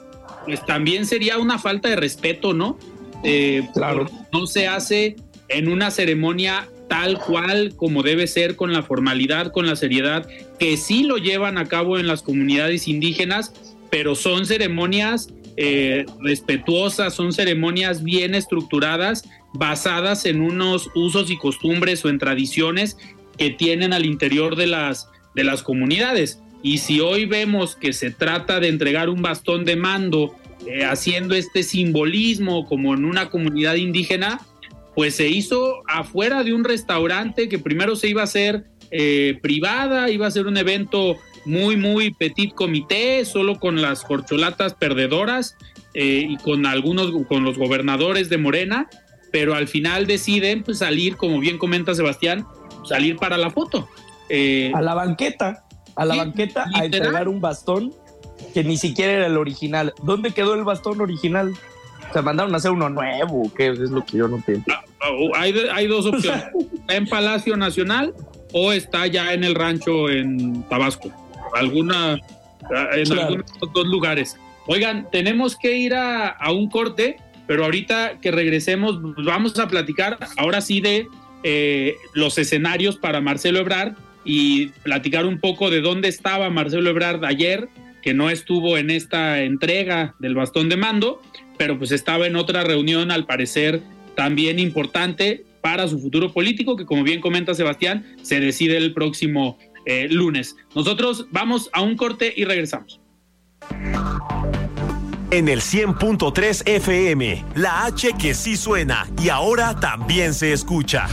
[0.45, 2.77] pues también sería una falta de respeto, ¿no?
[3.23, 4.09] Eh, claro.
[4.33, 5.15] No se hace
[5.47, 10.27] en una ceremonia tal cual como debe ser, con la formalidad, con la seriedad,
[10.59, 13.53] que sí lo llevan a cabo en las comunidades indígenas,
[13.89, 19.23] pero son ceremonias eh, respetuosas, son ceremonias bien estructuradas,
[19.53, 22.97] basadas en unos usos y costumbres o en tradiciones
[23.37, 26.41] que tienen al interior de las, de las comunidades.
[26.61, 30.35] Y si hoy vemos que se trata de entregar un bastón de mando
[30.67, 34.41] eh, haciendo este simbolismo como en una comunidad indígena,
[34.95, 40.09] pues se hizo afuera de un restaurante que primero se iba a hacer eh, privada,
[40.09, 45.55] iba a ser un evento muy, muy petit comité, solo con las corcholatas perdedoras
[45.93, 48.89] eh, y con algunos, con los gobernadores de Morena,
[49.31, 52.45] pero al final deciden pues, salir, como bien comenta Sebastián,
[52.83, 53.87] salir para la foto.
[54.73, 57.93] a la banqueta, a la banqueta a entregar un bastón
[58.53, 59.93] que ni siquiera era el original.
[60.03, 61.53] ¿Dónde quedó el bastón original?
[62.13, 64.65] Se mandaron a hacer uno nuevo, que es lo que yo no entiendo.
[65.35, 66.45] Hay, hay dos opciones.
[66.73, 68.13] está en Palacio Nacional
[68.53, 71.11] o está ya en el rancho en Tabasco.
[71.53, 72.19] Alguna,
[72.93, 74.37] en algunos dos lugares.
[74.67, 80.61] Oigan, tenemos que ir a, un corte, pero ahorita que regresemos vamos a platicar ahora
[80.61, 81.07] sí de
[81.43, 83.93] eh, los escenarios para Marcelo Ebrard
[84.23, 87.69] y platicar un poco de dónde estaba Marcelo Ebrard ayer,
[88.01, 91.21] que no estuvo en esta entrega del bastón de mando,
[91.57, 93.81] pero pues estaba en otra reunión al parecer
[94.15, 99.57] también importante para su futuro político, que como bien comenta Sebastián, se decide el próximo
[99.85, 100.55] eh, lunes.
[100.75, 102.99] Nosotros vamos a un corte y regresamos.
[105.31, 111.07] En el 100.3 FM, la H que sí suena y ahora también se escucha.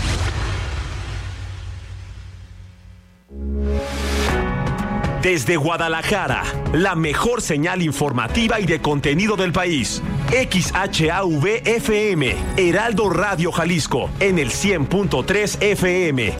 [5.28, 10.00] Desde Guadalajara, la mejor señal informativa y de contenido del país.
[10.30, 16.38] XHAV FM, Heraldo Radio Jalisco, en el 100.3 FM.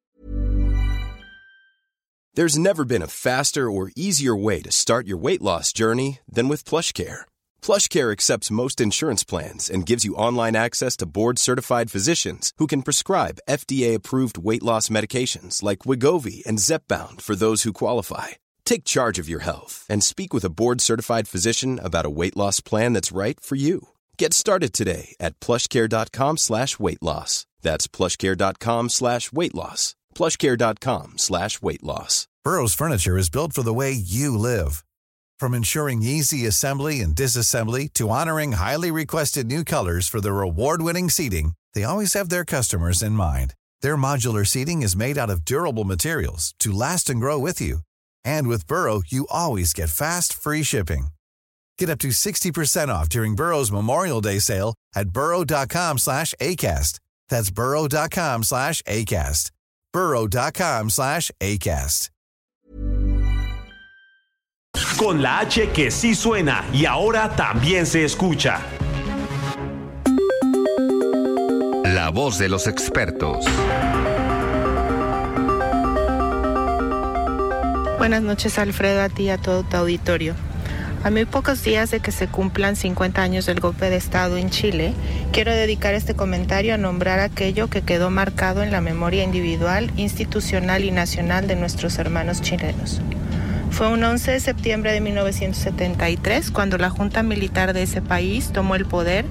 [2.33, 6.49] There's never been a faster or easier way to start your weight loss journey than
[6.49, 7.27] with PlushCare.
[7.61, 12.81] PlushCare accepts most insurance plans and gives you online access to board-certified physicians who can
[12.81, 19.19] prescribe FDA-approved weight loss medications like Wigovi and Zepbound for those who qualify Take charge
[19.19, 22.93] of your health and speak with a board certified physician about a weight loss plan
[22.93, 23.89] that's right for you.
[24.19, 27.47] Get started today at plushcare.com slash weight loss.
[27.63, 29.95] That's plushcare.com slash weight loss.
[30.15, 32.29] Plushcare.com slash weight loss.
[32.45, 34.85] Burrow's furniture is built for the way you live.
[35.41, 40.83] From ensuring easy assembly and disassembly to honoring highly requested new colors for their award
[40.83, 43.55] winning seating, they always have their customers in mind.
[43.81, 47.81] Their modular seating is made out of durable materials to last and grow with you.
[48.25, 51.09] And with Burrow, you always get fast, free shipping.
[51.79, 56.99] Get up to 60% off during Burrow's Memorial Day sale at burrow.com slash ACAST.
[57.29, 59.51] That's burrow.com slash ACAST.
[59.93, 62.11] burrow.com slash ACAST.
[64.99, 68.61] Con la H que sí suena y ahora también se escucha.
[71.85, 73.45] La voz de los expertos.
[77.99, 80.35] Buenas noches Alfredo, a ti y a todo tu auditorio.
[81.03, 84.51] A muy pocos días de que se cumplan 50 años del golpe de Estado en
[84.51, 84.95] Chile,
[85.33, 90.85] quiero dedicar este comentario a nombrar aquello que quedó marcado en la memoria individual, institucional
[90.85, 93.01] y nacional de nuestros hermanos chilenos.
[93.73, 98.77] Fue un 11 de septiembre de 1973 cuando la Junta Militar de ese país tomó
[98.77, 99.25] el poder,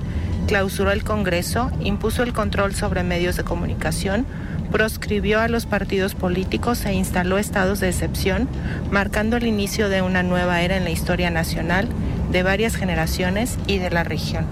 [0.45, 4.25] clausuró el Congreso, impuso el control sobre medios de comunicación,
[4.71, 8.47] proscribió a los partidos políticos e instaló estados de excepción,
[8.91, 11.87] marcando el inicio de una nueva era en la historia nacional,
[12.31, 14.45] de varias generaciones y de la región.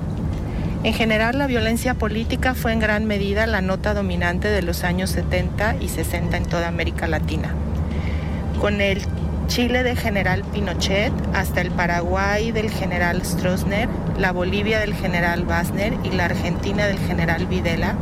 [0.84, 5.10] En general, la violencia política fue en gran medida la nota dominante de los años
[5.10, 7.56] 70 y 60 en toda América Latina.
[8.62, 9.02] Con el
[9.48, 15.94] Chile de general Pinochet hasta el Paraguay del general Stroessner, la Bolivia del general Wagner
[16.04, 17.96] y la Argentina del general Videla,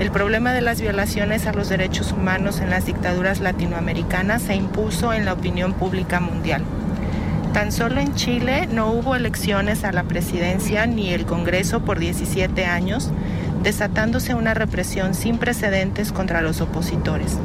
[0.00, 5.12] el problema de las violaciones a los derechos humanos en las dictaduras latinoamericanas se impuso
[5.12, 6.62] en la opinión pública mundial.
[7.52, 12.64] Tan solo en Chile no hubo elecciones a la presidencia ni el Congreso por 17
[12.64, 13.10] años,
[13.64, 17.36] desatándose una represión sin precedentes contra los opositores.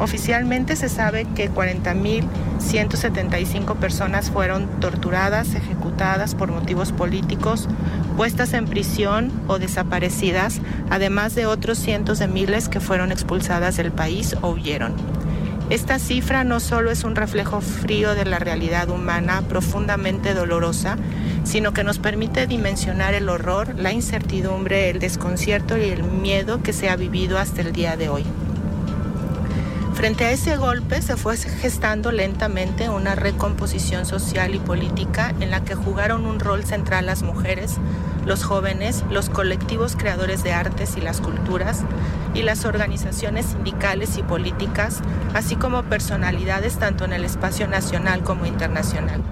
[0.00, 7.68] Oficialmente se sabe que 40.175 personas fueron torturadas, ejecutadas por motivos políticos,
[8.16, 13.92] puestas en prisión o desaparecidas, además de otros cientos de miles que fueron expulsadas del
[13.92, 14.94] país o huyeron.
[15.70, 20.98] Esta cifra no solo es un reflejo frío de la realidad humana profundamente dolorosa,
[21.44, 26.74] sino que nos permite dimensionar el horror, la incertidumbre, el desconcierto y el miedo que
[26.74, 28.24] se ha vivido hasta el día de hoy.
[30.04, 35.64] Frente a ese golpe se fue gestando lentamente una recomposición social y política en la
[35.64, 37.76] que jugaron un rol central las mujeres,
[38.26, 41.84] los jóvenes, los colectivos creadores de artes y las culturas,
[42.34, 45.00] y las organizaciones sindicales y políticas,
[45.32, 49.22] así como personalidades tanto en el espacio nacional como internacional.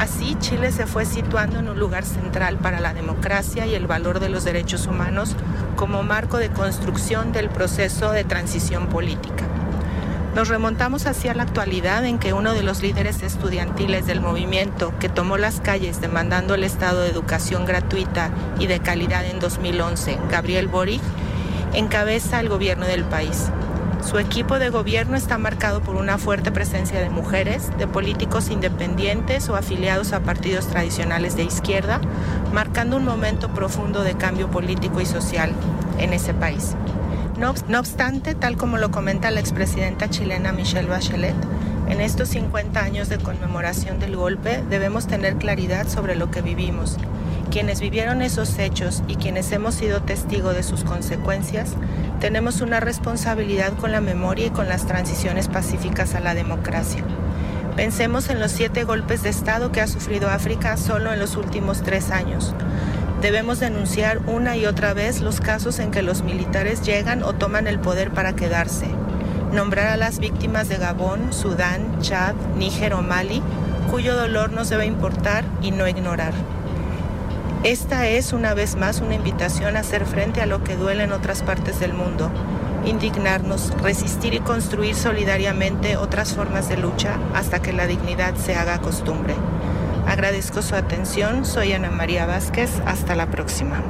[0.00, 4.18] Así, Chile se fue situando en un lugar central para la democracia y el valor
[4.18, 5.36] de los derechos humanos
[5.76, 9.44] como marco de construcción del proceso de transición política.
[10.34, 15.08] Nos remontamos hacia la actualidad en que uno de los líderes estudiantiles del movimiento que
[15.08, 20.66] tomó las calles demandando el estado de educación gratuita y de calidad en 2011, Gabriel
[20.66, 21.00] Boric,
[21.72, 23.48] encabeza el gobierno del país.
[24.04, 29.48] Su equipo de gobierno está marcado por una fuerte presencia de mujeres, de políticos independientes
[29.48, 32.00] o afiliados a partidos tradicionales de izquierda,
[32.52, 35.52] marcando un momento profundo de cambio político y social
[35.98, 36.74] en ese país.
[37.38, 41.34] No, obstante, tal como lo comenta la expresidenta chilena Michelle Bachelet,
[41.88, 46.96] en estos 50 años de conmemoración del golpe debemos tener claridad sobre lo que vivimos.
[47.50, 51.74] Quienes vivieron esos hechos y quienes hemos sido testigos de sus consecuencias,
[52.20, 57.04] tenemos una responsabilidad con la memoria y con las transiciones pacíficas a la democracia.
[57.76, 61.82] Pensemos en los siete golpes de Estado que ha sufrido África solo en los últimos
[61.82, 62.54] tres años.
[63.24, 67.66] Debemos denunciar una y otra vez los casos en que los militares llegan o toman
[67.66, 68.84] el poder para quedarse.
[69.50, 73.40] Nombrar a las víctimas de Gabón, Sudán, Chad, Níger o Mali,
[73.90, 76.34] cuyo dolor nos debe importar y no ignorar.
[77.62, 81.12] Esta es una vez más una invitación a hacer frente a lo que duele en
[81.12, 82.30] otras partes del mundo,
[82.84, 88.82] indignarnos, resistir y construir solidariamente otras formas de lucha hasta que la dignidad se haga
[88.82, 89.34] costumbre.
[90.14, 91.44] Agradezco su atención.
[91.44, 92.70] Soy Ana María Vázquez.
[92.86, 93.82] Hasta la próxima.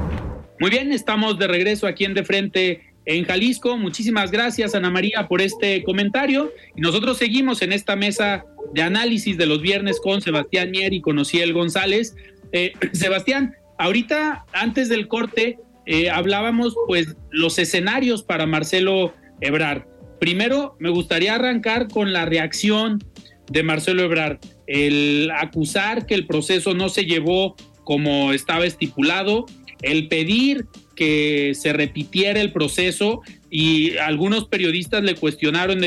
[0.59, 3.77] Muy bien, estamos de regreso aquí en De Frente en Jalisco.
[3.77, 6.51] Muchísimas gracias, Ana María, por este comentario.
[6.75, 11.03] Y nosotros seguimos en esta mesa de análisis de los viernes con Sebastián Mier y
[11.03, 12.17] con Ociel González.
[12.53, 19.83] Eh, Sebastián, ahorita, antes del corte, eh, hablábamos pues los escenarios para Marcelo Ebrard.
[20.21, 23.05] Primero, me gustaría arrancar con la reacción
[23.53, 29.47] de Marcelo Ebrard el acusar que el proceso no se llevó como estaba estipulado,
[29.83, 35.85] el pedir que se repitiera el proceso y algunos periodistas le cuestionaron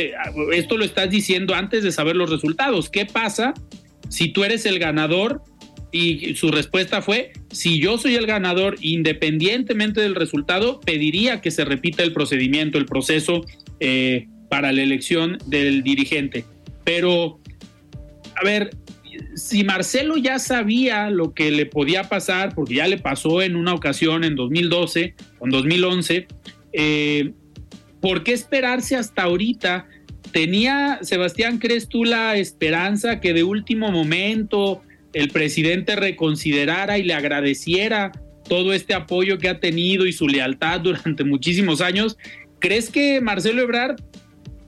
[0.54, 2.90] esto lo estás diciendo antes de saber los resultados.
[2.90, 3.54] ¿Qué pasa
[4.10, 5.42] si tú eres el ganador?
[5.92, 11.64] Y su respuesta fue, si yo soy el ganador, independientemente del resultado, pediría que se
[11.64, 13.46] repita el procedimiento, el proceso
[13.80, 16.44] eh, para la elección del dirigente.
[16.84, 17.40] Pero
[18.40, 18.70] a ver,
[19.36, 23.74] si Marcelo ya sabía lo que le podía pasar, porque ya le pasó en una
[23.74, 26.28] ocasión en 2012 o en 2011,
[26.74, 27.34] eh,
[28.02, 29.88] ¿por qué esperarse hasta ahorita?
[30.32, 34.82] ¿Tenía, Sebastián, crees tú la esperanza que de último momento
[35.14, 38.12] el presidente reconsiderara y le agradeciera
[38.48, 42.18] todo este apoyo que ha tenido y su lealtad durante muchísimos años?
[42.60, 43.98] ¿Crees que Marcelo Ebrard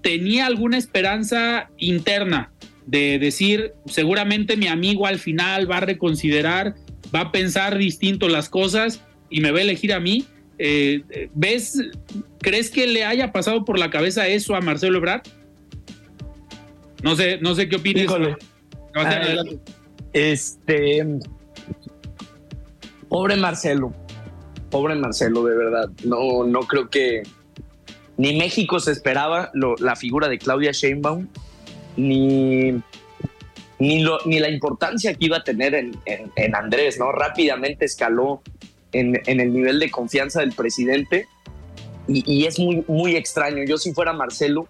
[0.02, 2.52] tenía alguna esperanza interna
[2.90, 6.74] de decir, seguramente mi amigo al final va a reconsiderar,
[7.14, 10.26] va a pensar distinto las cosas y me va a elegir a mí.
[10.58, 11.80] Eh, ¿Ves,
[12.40, 15.22] crees que le haya pasado por la cabeza eso a Marcelo Ebrard?
[17.04, 18.12] No sé, no sé qué opinas.
[20.12, 21.06] este,
[23.08, 23.94] pobre Marcelo,
[24.72, 25.92] pobre Marcelo, de verdad.
[26.04, 27.22] No, no creo que
[28.18, 31.28] ni México se esperaba la figura de Claudia Sheinbaum
[32.00, 32.82] ni,
[33.80, 37.12] ni, lo, ni la importancia que iba a tener en, en, Andrés, ¿no?
[37.12, 38.42] Rápidamente escaló
[38.92, 41.28] en, en, el nivel de confianza del presidente
[42.08, 43.64] y, y, es muy, muy extraño.
[43.66, 44.68] Yo si fuera Marcelo,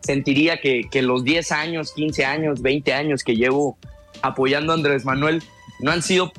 [0.00, 3.76] sentiría que, que los 10 años, 15 años, 20 años que llevo
[4.22, 5.42] apoyando a Andrés Manuel
[5.80, 6.32] no han sido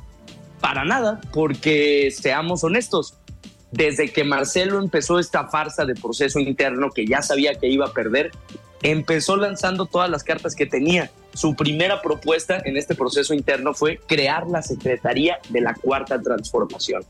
[0.59, 3.15] para nada, porque seamos honestos,
[3.71, 7.93] desde que Marcelo empezó esta farsa de proceso interno que ya sabía que iba a
[7.93, 8.31] perder,
[8.81, 11.11] empezó lanzando todas las cartas que tenía.
[11.33, 17.03] Su primera propuesta en este proceso interno fue crear la Secretaría de la Cuarta Transformación.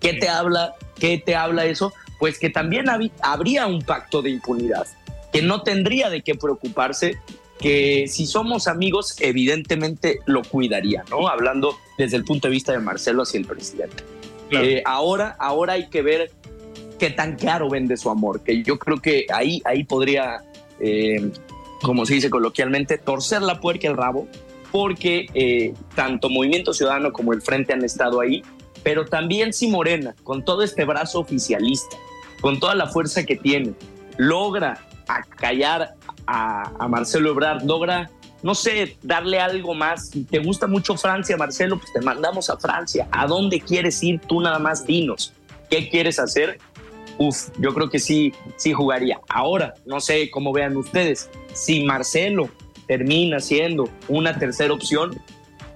[0.00, 0.74] ¿Qué te habla?
[0.98, 1.92] ¿Qué te habla eso?
[2.18, 2.86] Pues que también
[3.20, 4.86] habría un pacto de impunidad,
[5.32, 7.18] que no tendría de qué preocuparse,
[7.58, 11.28] que si somos amigos, evidentemente lo cuidaría, ¿no?
[11.28, 14.04] Hablando desde el punto de vista de Marcelo hacia el presidente.
[14.50, 16.30] Eh, ahora, ahora hay que ver
[16.98, 20.44] qué tan claro vende su amor, que yo creo que ahí, ahí podría
[20.80, 21.30] eh,
[21.82, 24.28] como se dice coloquialmente, torcer la puerca el rabo,
[24.72, 28.42] porque eh, tanto Movimiento Ciudadano como el Frente han estado ahí,
[28.82, 31.96] pero también si Morena, con todo este brazo oficialista,
[32.40, 33.74] con toda la fuerza que tiene,
[34.16, 35.94] logra acallar
[36.26, 38.10] a, a Marcelo Ebrard, logra,
[38.42, 40.10] no sé, darle algo más.
[40.10, 43.08] Si te gusta mucho Francia, Marcelo, pues te mandamos a Francia.
[43.10, 44.20] ¿A dónde quieres ir?
[44.20, 45.32] Tú nada más dinos.
[45.70, 46.58] ¿Qué quieres hacer?
[47.18, 49.20] Uf, yo creo que sí, sí jugaría.
[49.28, 52.48] Ahora, no sé cómo vean ustedes, si Marcelo
[52.86, 55.20] termina siendo una tercera opción,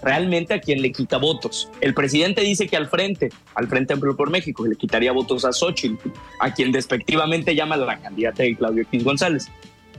[0.02, 1.70] realmente a quien le quita votos.
[1.80, 5.52] El presidente dice que al frente, al Frente Amplio por México, le quitaría votos a
[5.52, 9.48] Xochitl, a quien despectivamente llama la candidata de Claudio X González.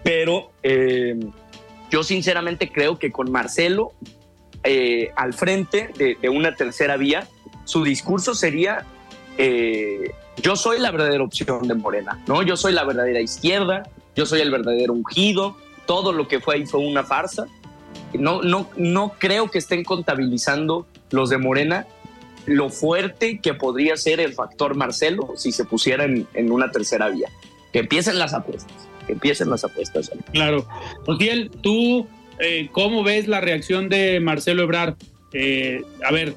[0.03, 1.19] Pero eh,
[1.91, 3.93] yo sinceramente creo que con Marcelo
[4.63, 7.27] eh, al frente de, una tercera vía,
[7.65, 8.85] su discurso sería
[9.37, 12.41] eh, yo soy la verdadera opción de Morena, ¿no?
[12.43, 13.83] Yo soy la verdadera izquierda,
[14.15, 17.47] yo soy el verdadero ungido, todo lo que fue ahí fue una farsa.
[18.13, 21.87] No, no, no creo que estén contabilizando los de Morena
[22.45, 27.29] lo fuerte que podría ser el factor Marcelo si se pusiera en, una tercera vía.
[27.71, 30.11] Que empiecen las apuestas, que empiecen las apuestas.
[30.33, 30.67] Claro.
[31.05, 32.07] Ociel, tú,
[32.39, 34.95] eh, ¿cómo ves la reacción de Marcelo Ebrard?
[35.33, 36.35] Eh, a ver,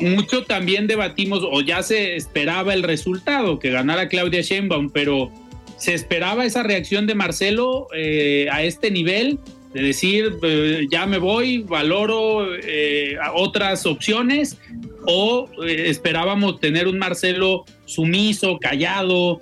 [0.00, 5.30] mucho también debatimos, o ya se esperaba el resultado, que ganara Claudia Sheinbaum, pero
[5.76, 9.38] ¿se esperaba esa reacción de Marcelo eh, a este nivel?
[9.72, 14.58] De decir, eh, ya me voy, valoro eh, otras opciones,
[15.06, 19.38] o esperábamos tener un Marcelo sumiso, callado,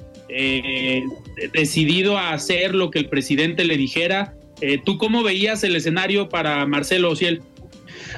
[1.53, 4.35] decidido a hacer lo que el presidente le dijera.
[4.85, 7.43] ¿Tú cómo veías el escenario para Marcelo Ociel?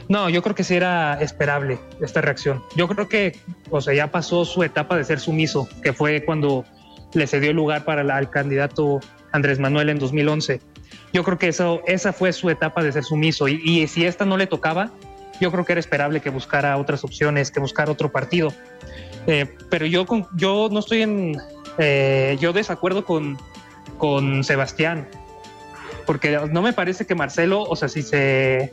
[0.08, 2.62] No, yo creo que sí era esperable esta reacción.
[2.76, 3.38] Yo creo que,
[3.70, 6.64] o sea, ya pasó su etapa de ser sumiso, que fue cuando
[7.14, 9.00] le cedió lugar para el al candidato
[9.32, 10.60] Andrés Manuel en 2011.
[11.12, 14.36] Yo creo que eso, esa fue su etapa de ser sumiso y, si esta no
[14.36, 14.90] le tocaba,
[15.40, 18.52] yo creo que era esperable que buscara otras opciones, que buscara otro partido.
[19.26, 21.36] Eh, pero yo, yo no estoy en,
[21.78, 23.38] eh, yo desacuerdo con,
[23.98, 25.08] con Sebastián,
[26.06, 28.72] porque no me parece que Marcelo, o sea, si se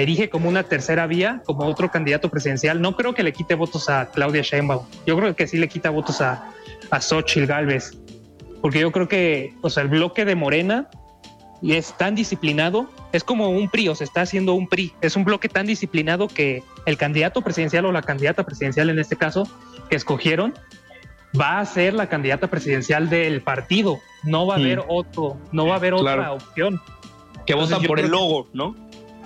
[0.00, 2.80] erige como una tercera vía, como otro candidato presidencial.
[2.80, 4.84] No creo que le quite votos a Claudia Sheinbaum.
[5.06, 6.50] Yo creo que sí le quita votos a,
[6.90, 7.96] a Xochitl Galvez.
[8.60, 10.88] Porque yo creo que, o sea, el bloque de Morena
[11.62, 14.92] es tan disciplinado, es como un PRI, o se está haciendo un PRI.
[15.00, 19.16] Es un bloque tan disciplinado que el candidato presidencial o la candidata presidencial en este
[19.16, 19.48] caso
[19.88, 20.54] que escogieron
[21.38, 24.00] va a ser la candidata presidencial del partido.
[24.22, 26.80] No va a haber otro, no va a haber otra opción.
[27.46, 28.74] Que votan por el logo, ¿no?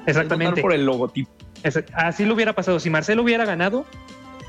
[0.08, 0.62] Exactamente.
[0.62, 1.30] Por el logotipo.
[1.94, 2.80] así lo hubiera pasado.
[2.80, 3.86] Si Marcelo hubiera ganado,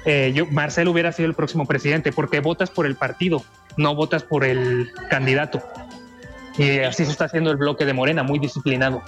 [0.06, 3.44] eh, yo, Marcelo hubiera sido el próximo presidente, porque votas por el partido,
[3.78, 5.62] no votas por el candidato.
[6.58, 9.02] Y así se está haciendo el bloque de Morena, muy disciplinado.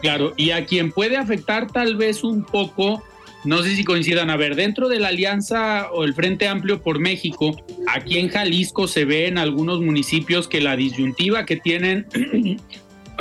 [0.00, 3.02] Claro, y a quien puede afectar tal vez un poco,
[3.44, 6.98] no sé si coincidan, a ver, dentro de la alianza o el Frente Amplio por
[6.98, 7.56] México,
[7.88, 12.06] aquí en Jalisco se ve en algunos municipios que la disyuntiva que tienen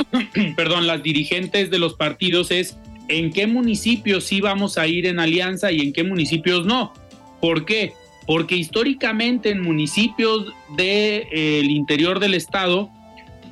[0.56, 2.78] perdón, las dirigentes de los partidos es
[3.08, 6.94] en qué municipios sí vamos a ir en alianza y en qué municipios no.
[7.42, 7.94] ¿Por qué?
[8.26, 10.46] Porque históricamente en municipios
[10.78, 12.90] del de, interior del estado,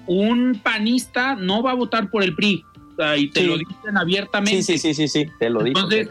[0.05, 2.63] un panista no va a votar por el PRI.
[3.17, 4.61] y te lo dicen abiertamente.
[4.61, 6.09] Sí, sí, sí, sí, te lo Entonces,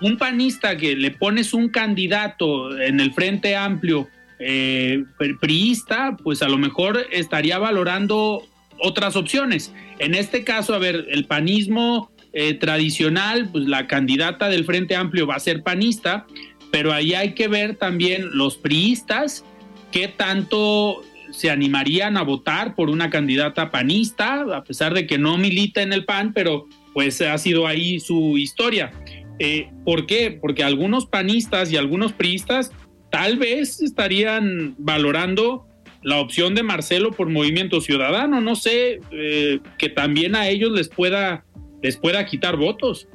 [0.00, 4.08] un panista que le pones un candidato en el Frente Amplio
[4.38, 5.04] eh,
[5.40, 8.42] priista, pues a lo mejor estaría valorando
[8.80, 9.72] otras opciones.
[9.98, 15.26] En este caso, a ver, el panismo eh, tradicional, pues la candidata del Frente Amplio
[15.26, 16.26] va a ser panista,
[16.70, 19.44] pero ahí hay que ver también los priistas,
[19.90, 21.02] qué tanto
[21.32, 25.92] se animarían a votar por una candidata panista, a pesar de que no milita en
[25.92, 28.92] el PAN, pero pues ha sido ahí su historia.
[29.38, 30.36] Eh, ¿Por qué?
[30.40, 32.72] Porque algunos panistas y algunos priistas
[33.10, 35.66] tal vez estarían valorando
[36.02, 38.40] la opción de Marcelo por Movimiento Ciudadano.
[38.40, 41.44] No sé eh, que también a ellos les pueda,
[41.82, 43.08] les pueda quitar votos.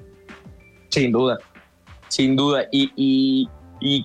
[0.90, 1.40] Sin duda,
[2.10, 2.68] sin duda.
[2.72, 3.48] Y,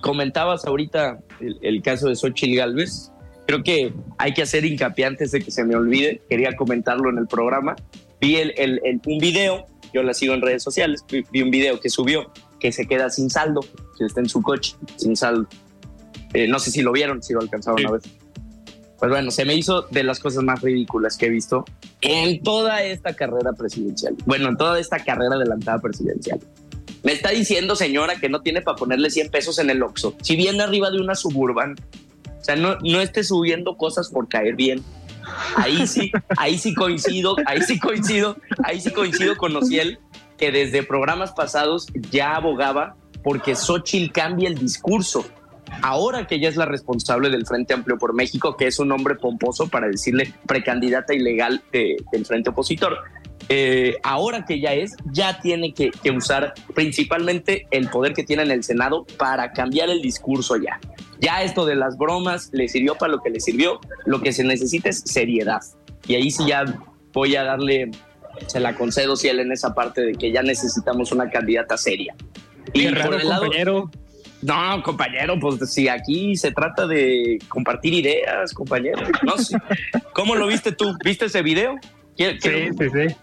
[0.01, 3.11] comentabas ahorita el, caso de Xochitl Galvez.
[3.47, 6.21] Creo que hay que hacer hincapié antes de que se me olvide.
[6.29, 7.75] Quería comentarlo en el programa.
[8.19, 12.31] Vi el, un video, yo la sigo en redes sociales, vi, un video que subió
[12.59, 13.61] que se queda sin saldo,
[13.97, 15.47] que está en su coche, sin saldo.
[16.33, 18.01] Eh, no sé si lo vieron, si lo alcanzaron a ver
[19.01, 21.65] pues bueno, se me hizo de las cosas más ridículas que he visto
[22.01, 24.15] en toda esta carrera presidencial.
[24.27, 26.39] Bueno, en toda esta carrera adelantada presidencial.
[27.01, 30.13] Me está diciendo, señora, que no tiene para ponerle 100 pesos en el Oxxo.
[30.21, 31.77] Si viene arriba de una suburban,
[32.39, 34.83] o sea, no, no esté subiendo cosas por caer bien.
[35.55, 39.97] Ahí sí, ahí sí coincido, ahí sí coincido, ahí sí coincido con Ociel,
[40.37, 45.25] que desde programas pasados ya abogaba porque Xochitl cambia el discurso
[45.81, 49.15] ahora que ella es la responsable del Frente Amplio por México, que es un nombre
[49.15, 52.97] pomposo para decirle precandidata ilegal del Frente Opositor.
[53.49, 58.51] Eh, ahora que ya es, ya tiene que, usar principalmente el poder que tiene en
[58.51, 60.79] el Senado para cambiar el discurso ya.
[61.19, 63.79] Ya esto de las bromas le sirvió para lo que le sirvió.
[64.05, 65.61] Lo que se necesita es seriedad.
[66.07, 66.63] Y ahí sí ya
[67.13, 67.91] voy a darle,
[68.47, 72.15] se la concedo él en esa parte de que ya necesitamos una candidata seria.
[72.73, 73.91] Y raro, compañero.
[74.41, 79.03] No, compañero, pues si aquí se trata de compartir ideas, compañero.
[79.23, 79.57] No sé.
[80.13, 80.95] ¿Cómo lo viste tú?
[81.03, 81.75] ¿Viste ese video?
[82.17, 83.15] Sí, sí, sí.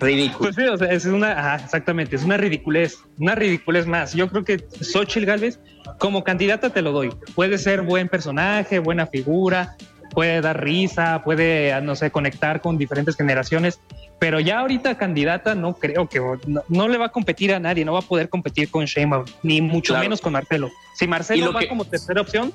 [0.00, 0.38] Ridículo.
[0.38, 4.14] Pues sí, o sea, es una, exactamente, es una ridiculez, una ridiculez más.
[4.14, 5.58] Yo creo que Xochitl Galvez,
[5.98, 7.10] como candidata, te lo doy.
[7.34, 9.76] Puede ser buen personaje, buena figura,
[10.10, 13.80] puede dar risa, puede, no sé, conectar con diferentes generaciones,
[14.18, 16.20] pero ya ahorita candidata no creo que
[16.68, 19.60] no, le va a competir a nadie, no va a poder competir con Sheinbaum, ni
[19.60, 20.70] mucho menos con Marcelo.
[20.94, 22.52] Si Marcelo va como tercera opción,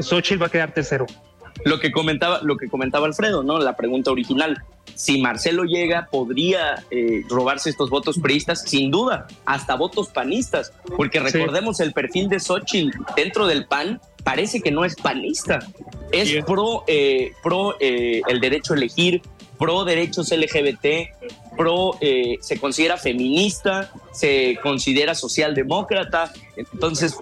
[0.00, 1.06] Xochitl va a quedar tercero.
[1.64, 3.58] Lo que comentaba, lo que comentaba Alfredo, ¿no?
[3.58, 4.62] La pregunta original.
[4.94, 11.20] Si Marcelo llega, podría eh, robarse estos votos priistas, sin duda, hasta votos panistas, porque
[11.20, 15.60] recordemos el perfil de Xochitl dentro del PAN, parece que no es panista,
[16.20, 19.22] es pro, eh, pro eh, el derecho a elegir,
[19.58, 20.86] pro derechos LGBT,
[21.56, 26.32] pro, eh, se considera feminista, se considera socialdemócrata.
[26.56, 27.16] Entonces,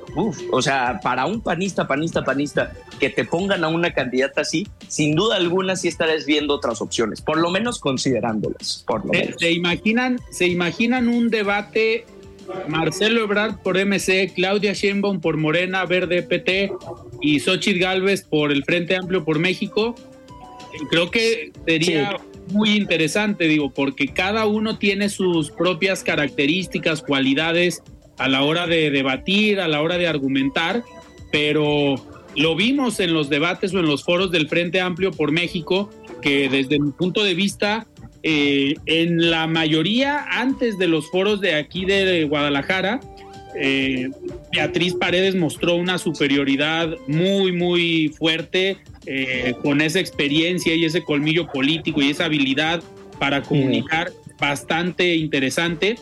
[0.51, 5.14] o sea, para un panista, panista, panista, que te pongan a una candidata así, sin
[5.14, 8.84] duda alguna sí estarás viendo otras opciones, por lo menos considerándolas.
[8.86, 12.07] Por lo ¿Se, imaginan, ¿Se imaginan un debate
[12.68, 16.72] Marcelo Ebrard por MC, Claudia Sheinbaum por Morena, Verde, PT
[17.20, 19.95] y Xochitl Galvez por el Frente Amplio por México?
[20.90, 22.16] creo que sería
[22.49, 27.82] muy interesante, digo, porque cada uno tiene sus propias características, cualidades
[28.18, 30.82] a la hora de debatir, a la hora de argumentar,
[31.30, 31.95] pero
[32.36, 35.90] lo vimos en los debates o en los foros del Frente Amplio por México,
[36.20, 37.86] que desde mi punto de vista,
[38.22, 43.00] eh, en la mayoría, antes de los foros de aquí de Guadalajara,
[43.54, 44.10] eh,
[44.52, 51.46] Beatriz Paredes mostró una superioridad muy, muy fuerte eh, con esa experiencia y ese colmillo
[51.46, 52.82] político y esa habilidad
[53.18, 55.96] para comunicar bastante interesante.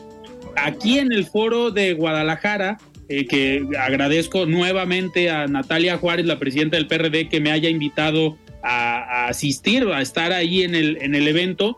[0.57, 6.77] Aquí en el foro de Guadalajara, eh, que agradezco nuevamente a Natalia Juárez, la presidenta
[6.77, 11.15] del PRD, que me haya invitado a, a asistir, a estar ahí en el, en
[11.15, 11.77] el evento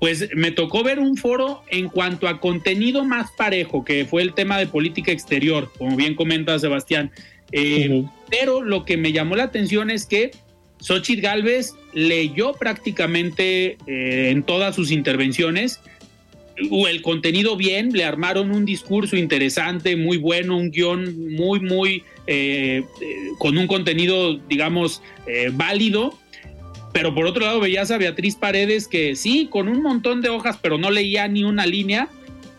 [0.00, 4.34] pues me tocó ver un foro en cuanto a contenido más parejo, que fue el
[4.34, 7.10] tema de política exterior, como bien comenta Sebastián.
[7.52, 10.32] Eh, pero lo que me llamó la atención es que
[10.80, 15.80] Xochitl Galvez leyó prácticamente eh, en todas sus intervenciones
[16.56, 22.84] el contenido bien, le armaron un discurso interesante, muy bueno, un guion muy, muy, eh,
[23.38, 25.02] con un contenido, digamos,
[25.54, 26.16] válido
[26.94, 30.58] pero por otro lado veías a Beatriz Paredes que sí, con un montón de hojas,
[30.62, 32.08] pero no leía ni una línea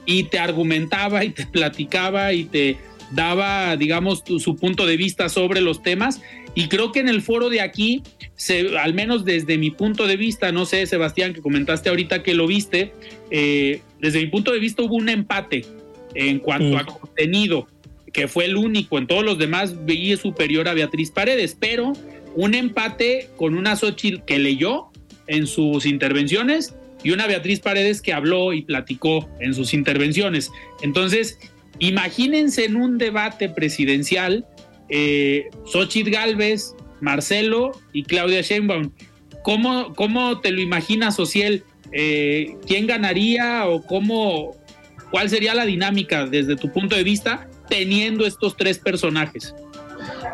[0.06, 2.78] y te argumentaba y te platicaba y te
[3.12, 6.22] daba, digamos, su punto de vista sobre los temas.
[6.54, 8.04] Y creo que en el foro de aquí,
[8.36, 12.34] se, al menos desde mi punto de vista, no sé, Sebastián, que comentaste ahorita que
[12.34, 12.92] lo viste,
[13.32, 15.66] eh, desde mi punto de vista hubo un empate
[16.14, 17.70] en cuanto a contenido,
[18.12, 18.98] que fue el único.
[18.98, 21.94] En todos los demás veía superior a Beatriz Paredes, pero
[22.36, 24.88] un empate con una Xochitl que leyó
[25.28, 30.52] en sus intervenciones y una Beatriz Paredes que habló y platicó en sus intervenciones.
[30.82, 31.38] Entonces,
[31.80, 34.46] imagínense en un debate presidencial,
[34.90, 38.92] eh, Xochitl Galvez, Marcelo y Claudia Sheinbaum.
[39.44, 41.64] ¿Cómo, cómo te lo imaginas, Ociel?
[41.92, 44.56] Eh, ¿Quién ganaría o cómo,
[45.12, 49.54] cuál sería la dinámica desde tu punto de vista teniendo estos tres personajes?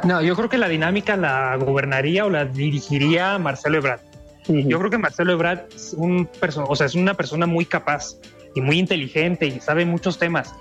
[0.03, 4.01] No, yo creo que la dinámica la gobernaría o la dirigiría Marcelo Ebrard.
[4.47, 6.27] Yo creo que Marcelo Ebrard es, un
[6.67, 8.15] o sea, es una persona muy capaz
[8.55, 10.53] y muy inteligente y sabe muchos temas.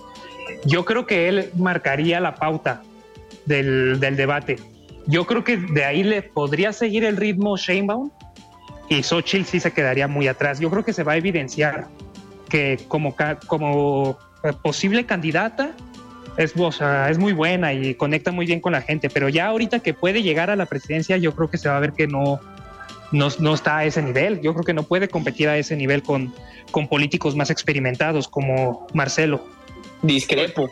[0.64, 2.82] Yo creo que él marcaría la pauta
[3.46, 4.58] del, del debate.
[5.06, 8.10] Yo creo que de ahí le podría seguir el ritmo Sheinbaum
[8.88, 10.60] y Xochitl sí se quedaría muy atrás.
[10.60, 11.86] Yo creo que se va a evidenciar
[12.48, 13.16] que como,
[13.46, 15.70] como eh, posible candidata
[16.36, 16.54] es,
[17.08, 20.22] es muy buena y conecta muy bien con la gente, pero ya ahorita que puede
[20.22, 22.40] llegar a la presidencia, yo creo que se va a ver que no,
[23.12, 24.40] no, está a ese nivel.
[24.40, 26.32] Yo creo que no puede competir a ese nivel con,
[26.70, 29.44] con políticos más experimentados como Marcelo.
[30.02, 30.70] Discrepo.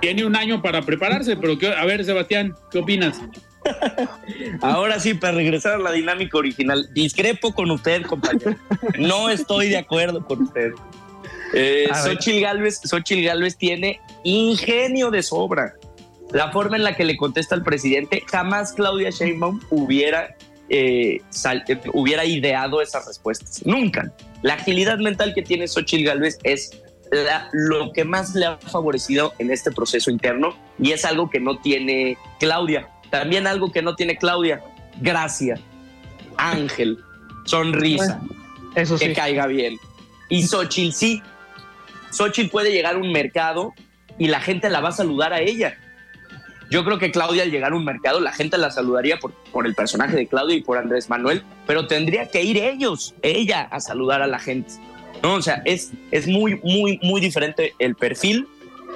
[0.00, 3.20] Tiene un año para prepararse, pero a ver, Sebastián, ¿qué opinas?
[4.60, 8.56] Ahora sí, para regresar a la dinámica original, discrepo con usted, compañero.
[8.98, 10.72] No estoy de acuerdo con usted.
[11.58, 15.74] Eh, Xochitl Galvez, tiene ingenio de sobra.
[16.32, 20.36] La forma en la que le contesta al presidente, jamás Claudia Sheinbaum hubiera,
[20.68, 23.64] eh, eh, hubiera ideado esas respuestas.
[23.64, 24.12] Nunca.
[24.42, 26.78] La agilidad mental que tiene Xochitl Galvez es
[27.52, 31.58] lo que más le ha favorecido en este proceso interno y es algo que no
[31.60, 32.90] tiene Claudia.
[33.10, 34.62] También algo que no tiene Claudia,
[35.00, 35.58] gracia,
[36.36, 36.98] ángel,
[37.46, 38.20] sonrisa,
[38.74, 39.78] eso que caiga bien.
[40.28, 41.22] Y Xochitl sí.
[42.10, 43.74] Xochitl puede llegar a un mercado
[44.18, 45.76] y la gente la va a saludar a ella.
[46.70, 49.74] Yo creo que Claudia al llegar a un mercado, la gente la saludaría por, el
[49.74, 54.20] personaje de Claudia y por Andrés Manuel, pero tendría que ir ellos, ella, a saludar
[54.22, 54.72] a la gente.
[55.22, 55.34] ¿no?
[55.34, 58.48] O sea, es, es muy, muy, muy diferente el perfil,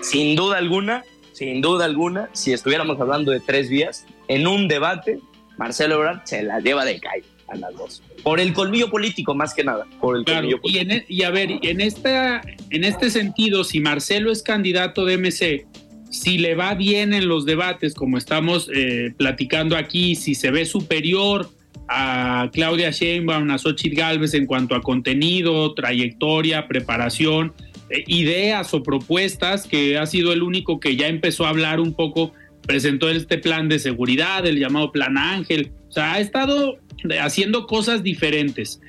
[0.03, 5.21] sin duda alguna, sin duda alguna, si estuviéramos hablando de tres vías, en un debate,
[5.57, 8.03] Marcelo Ebrard se la lleva de calle a las dos.
[8.23, 9.87] Por el colmillo político, más que nada.
[10.01, 10.79] Por el colmillo político.
[10.79, 12.41] Y, en, e, y a ver, en, esta,
[12.71, 15.67] en este sentido, si Marcelo es candidato de MC,
[16.11, 20.65] si le va bien en los debates, como estamos eh, platicando aquí, si se ve
[20.67, 21.49] superior
[21.89, 27.53] a Claudia Sheinbaum, a Xochitl Galvez en cuanto a contenido, trayectoria, preparación,
[27.91, 31.95] eh, ideas o propuestas, que ha sido el único que ya empezó a hablar un
[31.95, 32.33] poco,
[32.67, 36.79] presentó este plan de seguridad, el llamado Plan Ángel, o sea, ha estado
[37.21, 38.81] haciendo cosas diferentes,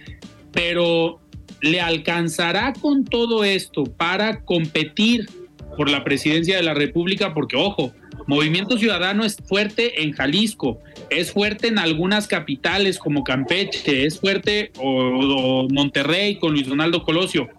[0.51, 1.19] pero
[1.61, 5.27] ¿le alcanzará con todo esto para competir
[5.77, 7.91] por la presidencia de la República, porque ojo,
[8.27, 10.79] Movimiento Ciudadano es fuerte en Jalisco,
[11.09, 17.49] es fuerte en algunas capitales como Campeche, es fuerte o, Monterrey con Luis Donaldo Colosio.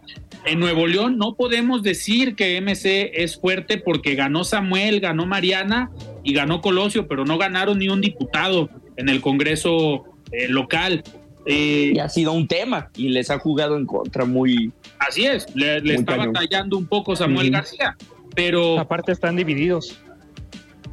[0.45, 5.91] En Nuevo León no podemos decir que MC es fuerte porque ganó Samuel, ganó Mariana
[6.23, 11.03] y ganó Colosio, pero no ganaron ni un diputado en el Congreso eh, local.
[11.45, 14.73] Eh, y ha sido un tema y les ha jugado en contra muy.
[14.99, 17.97] Así es, le, estaba tallando un poco Samuel García,
[18.35, 18.79] pero.
[18.79, 19.99] Aparte están divididos.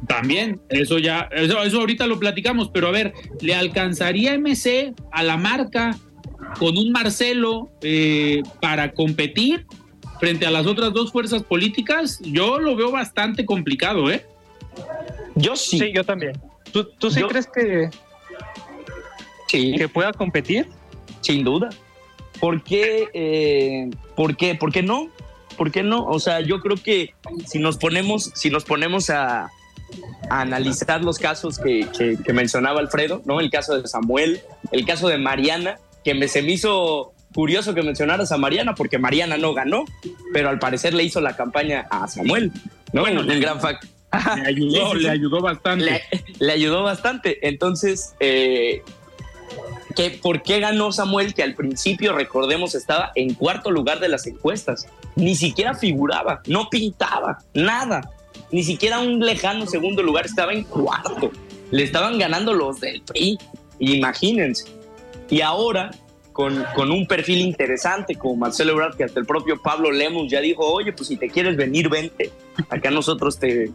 [0.08, 5.36] También, eso ya, eso, ahorita lo platicamos, pero a ver, ¿le alcanzaría MC a la
[5.36, 5.96] marca
[6.58, 9.66] con un Marcelo eh, para competir
[10.18, 12.18] frente a las otras dos fuerzas políticas?
[12.24, 14.24] Yo lo veo bastante complicado, ¿eh?
[15.36, 15.78] Yo sí.
[15.78, 16.32] Sí, yo también.
[16.72, 17.90] ¿Tú, tú sí crees que,
[19.48, 20.68] que pueda competir?
[21.20, 21.70] Sin duda.
[22.40, 24.54] ¿Por qué, eh, ¿Por qué?
[24.54, 25.08] ¿Por qué no?
[25.56, 26.06] ¿Por qué no?
[26.06, 27.14] O sea, yo creo que
[27.46, 29.50] si nos ponemos, si nos ponemos a,
[30.30, 31.86] analizar los casos que,
[32.24, 33.40] que, mencionaba Alfredo, ¿no?
[33.40, 34.40] El caso de Samuel,
[34.70, 38.98] el caso de Mariana, que me, se me hizo curioso que mencionaras a Mariana porque
[38.98, 39.84] Mariana no ganó,
[40.32, 42.52] pero al parecer le hizo la campaña a Samuel,
[42.92, 43.02] ¿no?
[43.02, 43.84] Bueno, un gran fact.
[44.12, 46.02] Le ayudó, le ayudó bastante.
[46.38, 47.46] Le, ayudó bastante.
[47.46, 48.82] Entonces, eh,
[50.22, 51.34] ¿por qué ganó Samuel?
[51.34, 54.88] Que al principio, recordemos, estaba en cuarto lugar de las encuestas.
[55.16, 58.10] Ni siquiera figuraba, no pintaba, nada.
[58.50, 61.30] Ni siquiera un lejano segundo lugar, estaba en cuarto.
[61.70, 63.38] Le estaban ganando los del PRI,
[63.78, 64.64] imagínense.
[65.28, 65.92] Y ahora,
[66.32, 70.40] con, con un perfil interesante como Marcelo Ebrard, que hasta el propio Pablo Lemos ya
[70.40, 72.32] dijo, oye, pues si te quieres venir, vente.
[72.70, 73.70] Acá nosotros te,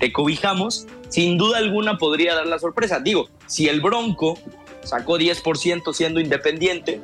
[0.00, 0.86] te cobijamos.
[1.08, 2.98] Sin duda alguna podría dar la sorpresa.
[2.98, 4.38] Digo, si el Bronco
[4.82, 7.00] sacó 10% siendo independiente,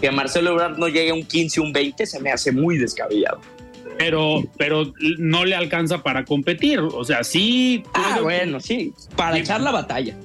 [0.00, 3.40] que Marcelo Ebrard no llegue a un 15, un 20, se me hace muy descabellado.
[3.96, 6.80] Pero, pero no le alcanza para competir.
[6.80, 7.84] O sea, sí.
[7.94, 8.92] Ah, bueno, sí.
[9.16, 10.16] Para echar la batalla.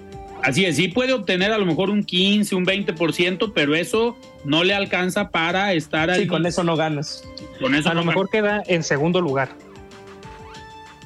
[0.41, 4.63] Así es, sí puede obtener a lo mejor un 15, un 20%, pero eso no
[4.63, 6.21] le alcanza para estar ahí.
[6.21, 7.23] Sí, con eso no ganas.
[7.59, 9.49] Con eso a lo mejor queda en segundo lugar.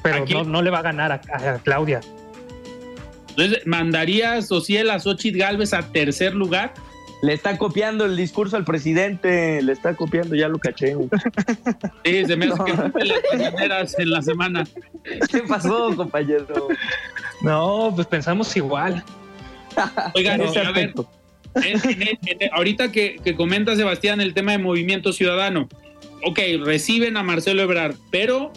[0.04, 2.00] Pero no, no, le va a ganar a, a Claudia.
[3.30, 6.72] Entonces, ¿mandaría Social a Xochitl Galvez a tercer lugar?
[7.22, 10.94] Le está copiando el discurso al presidente, le está copiando, ya lo caché.
[12.04, 12.62] Sí, se me hace
[13.56, 14.64] que las en la semana.
[15.02, 16.68] ¿Qué pasó, compañero?
[17.40, 19.02] No, pues pensamos igual.
[20.14, 20.92] Oigan, a ver,
[22.52, 25.68] ahorita que, que comenta Sebastián el tema de movimiento ciudadano,
[26.24, 28.52] ok, reciben a Marcelo Ebrard, pero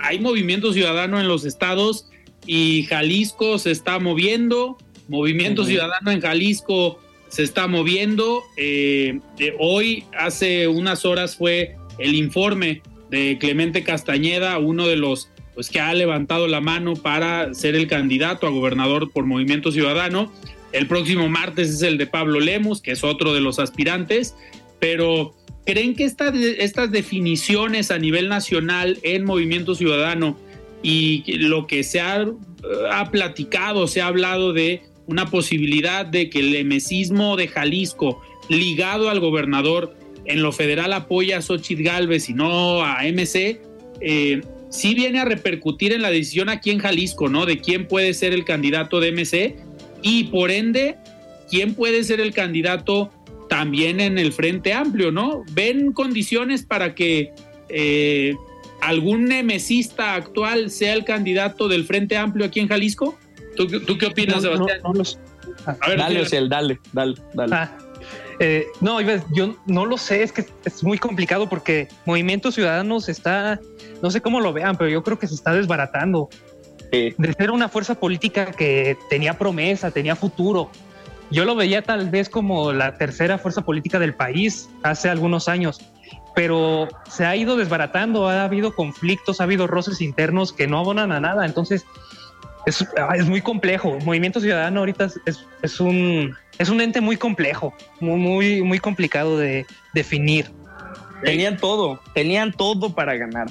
[0.00, 2.08] hay movimiento ciudadano en los estados
[2.46, 4.78] y Jalisco se está moviendo,
[5.08, 8.42] Movimiento Ciudadano en Jalisco se está moviendo.
[8.56, 9.20] Eh,
[9.58, 15.80] hoy, hace unas horas, fue el informe de Clemente Castañeda, uno de los pues, que
[15.80, 20.32] ha levantado la mano para ser el candidato a gobernador por Movimiento Ciudadano.
[20.72, 24.34] El próximo martes es el de Pablo Lemos, que es otro de los aspirantes,
[24.80, 25.34] pero
[25.66, 30.38] ¿creen que estas definiciones a nivel nacional en Movimiento Ciudadano
[30.82, 32.24] y lo que se ha,
[33.10, 39.18] platicado, se ha hablado de una posibilidad de que el emesismo de Jalisco ligado al
[39.18, 43.60] gobernador en lo federal apoya a Xochitl Galvez y no a MC,
[44.00, 44.40] eh,
[44.70, 47.46] sí viene a repercutir en la decisión aquí en Jalisco, ¿no?
[47.46, 49.56] De quién puede ser el candidato de MC
[50.02, 50.96] y por ende,
[51.50, 53.10] quién puede ser el candidato
[53.48, 55.44] también en el Frente Amplio, ¿no?
[55.52, 57.32] ¿Ven condiciones para que
[57.68, 58.34] eh,
[58.80, 63.18] algún nemesista actual sea el candidato del Frente Amplio aquí en Jalisco?
[63.56, 63.66] ¿Tú,
[63.98, 64.80] qué opinas, Sebastián?
[65.64, 67.54] a ver, dale, Ociel, dale, dale, dale.
[67.54, 67.78] Ah,
[68.38, 73.60] eh, no, yo no lo sé, es que es muy complicado porque Movimiento Ciudadanos está,
[74.02, 76.28] no sé cómo lo vean, pero yo creo que se está desbaratando.
[76.90, 80.70] De ser una fuerza política que tenía promesa, tenía futuro.
[81.30, 85.80] Yo lo veía tal vez como la tercera fuerza política del país hace algunos años,
[86.34, 91.10] pero se ha ido desbaratando, ha habido conflictos, ha habido roces internos que no abonan
[91.10, 91.46] a nada.
[91.46, 91.84] Entonces,
[92.66, 93.98] es, es muy complejo.
[94.04, 99.38] Movimiento Ciudadano ahorita es, es, un, es un ente muy complejo, muy, muy, muy complicado
[99.38, 100.50] de definir.
[101.24, 103.46] Tenían todo, tenían todo para ganar.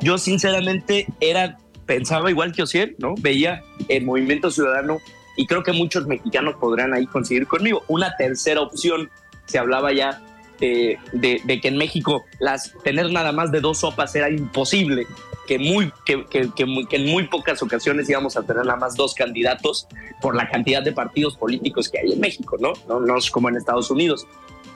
[0.00, 3.14] Yo sinceramente era, pensaba igual que Osiel, ¿no?
[3.20, 4.98] Veía el Movimiento Ciudadano
[5.36, 7.82] y creo que muchos mexicanos podrán ahí conseguir conmigo.
[7.88, 9.10] Una tercera opción,
[9.46, 10.22] se hablaba ya
[10.60, 15.06] de, de, que en México las, tener nada más de dos sopas era imposible
[15.46, 19.14] que, muy, que, que, que, en muy pocas ocasiones íbamos a tener nada más dos
[19.14, 19.86] candidatos
[20.20, 22.72] por la cantidad de partidos políticos que hay en México, ¿no?
[22.88, 24.26] No, no es como en Estados Unidos.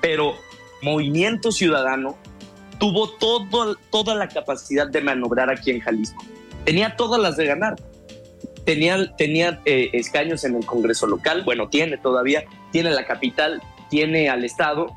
[0.01, 0.35] Pero
[0.83, 2.17] Movimiento Ciudadano
[2.79, 6.25] tuvo todo, toda la capacidad de manobrar aquí en Jalisco.
[6.65, 7.77] Tenía todas las de ganar.
[8.65, 14.29] Tenía, tenía eh, escaños en el Congreso local, bueno, tiene todavía, tiene la capital, tiene
[14.29, 14.95] al Estado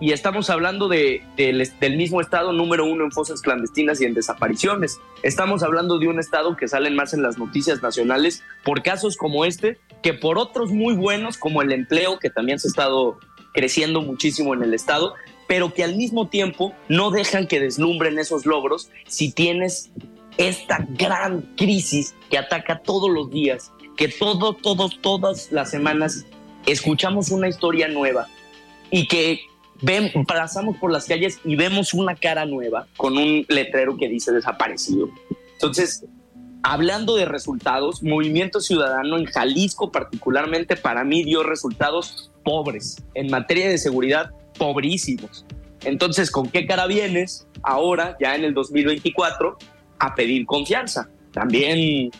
[0.00, 4.98] y estamos hablando de, del mismo estado número uno en fosas clandestinas y en desapariciones.
[5.22, 9.44] Estamos hablando de un estado que salen más en las noticias nacionales por casos como
[9.44, 13.18] este que por otros muy buenos como el empleo que también se ha estado
[13.54, 15.14] creciendo muchísimo en el estado,
[15.46, 19.90] pero que al mismo tiempo no dejan que deslumbren esos logros si tienes
[20.36, 26.26] esta gran crisis que ataca todos los días, que todo, todos, todas las semanas
[26.66, 28.26] escuchamos una historia nueva
[28.90, 29.40] y que
[30.26, 35.08] pasamos por las calles y vemos una cara nueva con un letrero que dice desaparecido.
[35.52, 36.04] Entonces,
[36.62, 43.68] hablando de resultados, Movimiento Ciudadano en Jalisco particularmente para mí dio resultados pobres en materia
[43.68, 45.44] de seguridad, pobrísimos.
[45.84, 49.58] Entonces, ¿con qué cara vienes ahora, ya en el 2024,
[49.98, 51.08] a pedir confianza?
[51.32, 52.10] También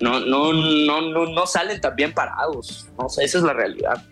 [0.00, 2.88] no, no, no, no, no salen tan bien parados.
[2.98, 4.02] No esa es la realidad.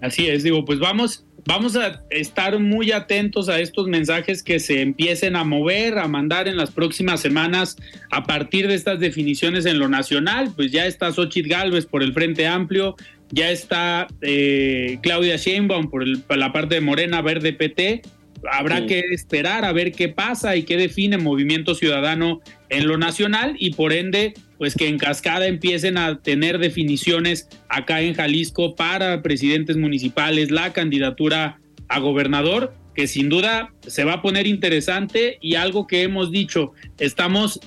[0.00, 4.82] Así es, digo, pues vamos Vamos a estar muy atentos a estos mensajes que se
[4.82, 7.78] empiecen a mover, a mandar en las próximas semanas
[8.10, 10.52] a partir de estas definiciones en lo nacional.
[10.54, 12.96] Pues ya está Xochitl Galvez por el Frente Amplio,
[13.30, 18.02] ya está eh, Claudia Sheinbaum por, la parte de Morena Verde PT.
[18.50, 23.56] Habrá que esperar a ver qué pasa y qué define Movimiento Ciudadano en lo nacional
[23.58, 29.22] y por ende pues que en cascada empiecen a tener definiciones acá en Jalisco para
[29.22, 35.54] presidentes municipales, la candidatura a gobernador, que sin duda se va a poner interesante y
[35.54, 37.60] algo que hemos dicho, estamos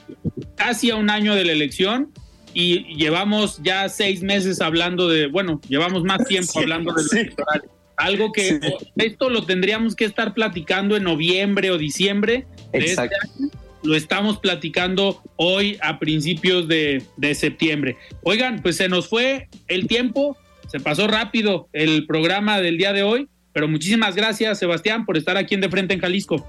[0.55, 2.11] casi a un año de la elección
[2.53, 7.63] y llevamos ya seis meses hablando de, bueno, llevamos más tiempo hablando de electoral.
[8.01, 8.59] Algo que
[8.97, 13.51] esto lo tendríamos que estar platicando en noviembre o diciembre de este año
[13.83, 17.97] lo estamos platicando hoy a principios de, septiembre.
[18.23, 20.37] Oigan, pues se nos fue el tiempo,
[20.67, 25.37] se pasó rápido el programa del día de hoy, pero muchísimas gracias, Sebastián, por estar
[25.37, 26.45] aquí en De Frente en Jalisco.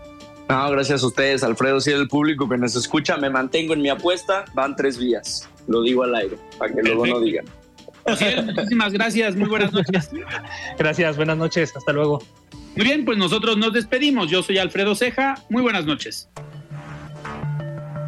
[0.49, 3.89] No, gracias a ustedes, Alfredo, si el público que nos escucha, me mantengo en mi
[3.89, 7.47] apuesta, van tres vías, lo digo al aire, para que luego no digan.
[8.07, 10.11] Muchísimas gracias, muy buenas noches.
[10.79, 12.23] Gracias, buenas noches, hasta luego.
[12.77, 14.31] Muy bien, pues nosotros nos despedimos.
[14.31, 16.29] Yo soy Alfredo Ceja, muy buenas noches.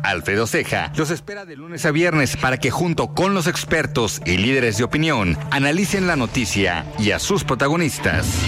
[0.03, 4.37] Alfredo Ceja los espera de lunes a viernes para que junto con los expertos y
[4.37, 8.43] líderes de opinión analicen la noticia y a sus protagonistas.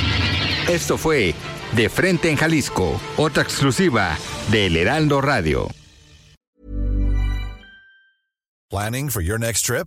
[0.68, 1.34] Esto fue
[1.74, 4.18] De Frente en Jalisco, otra exclusiva
[4.50, 5.68] de El Heraldo Radio.
[8.68, 9.86] Planning for your next trip?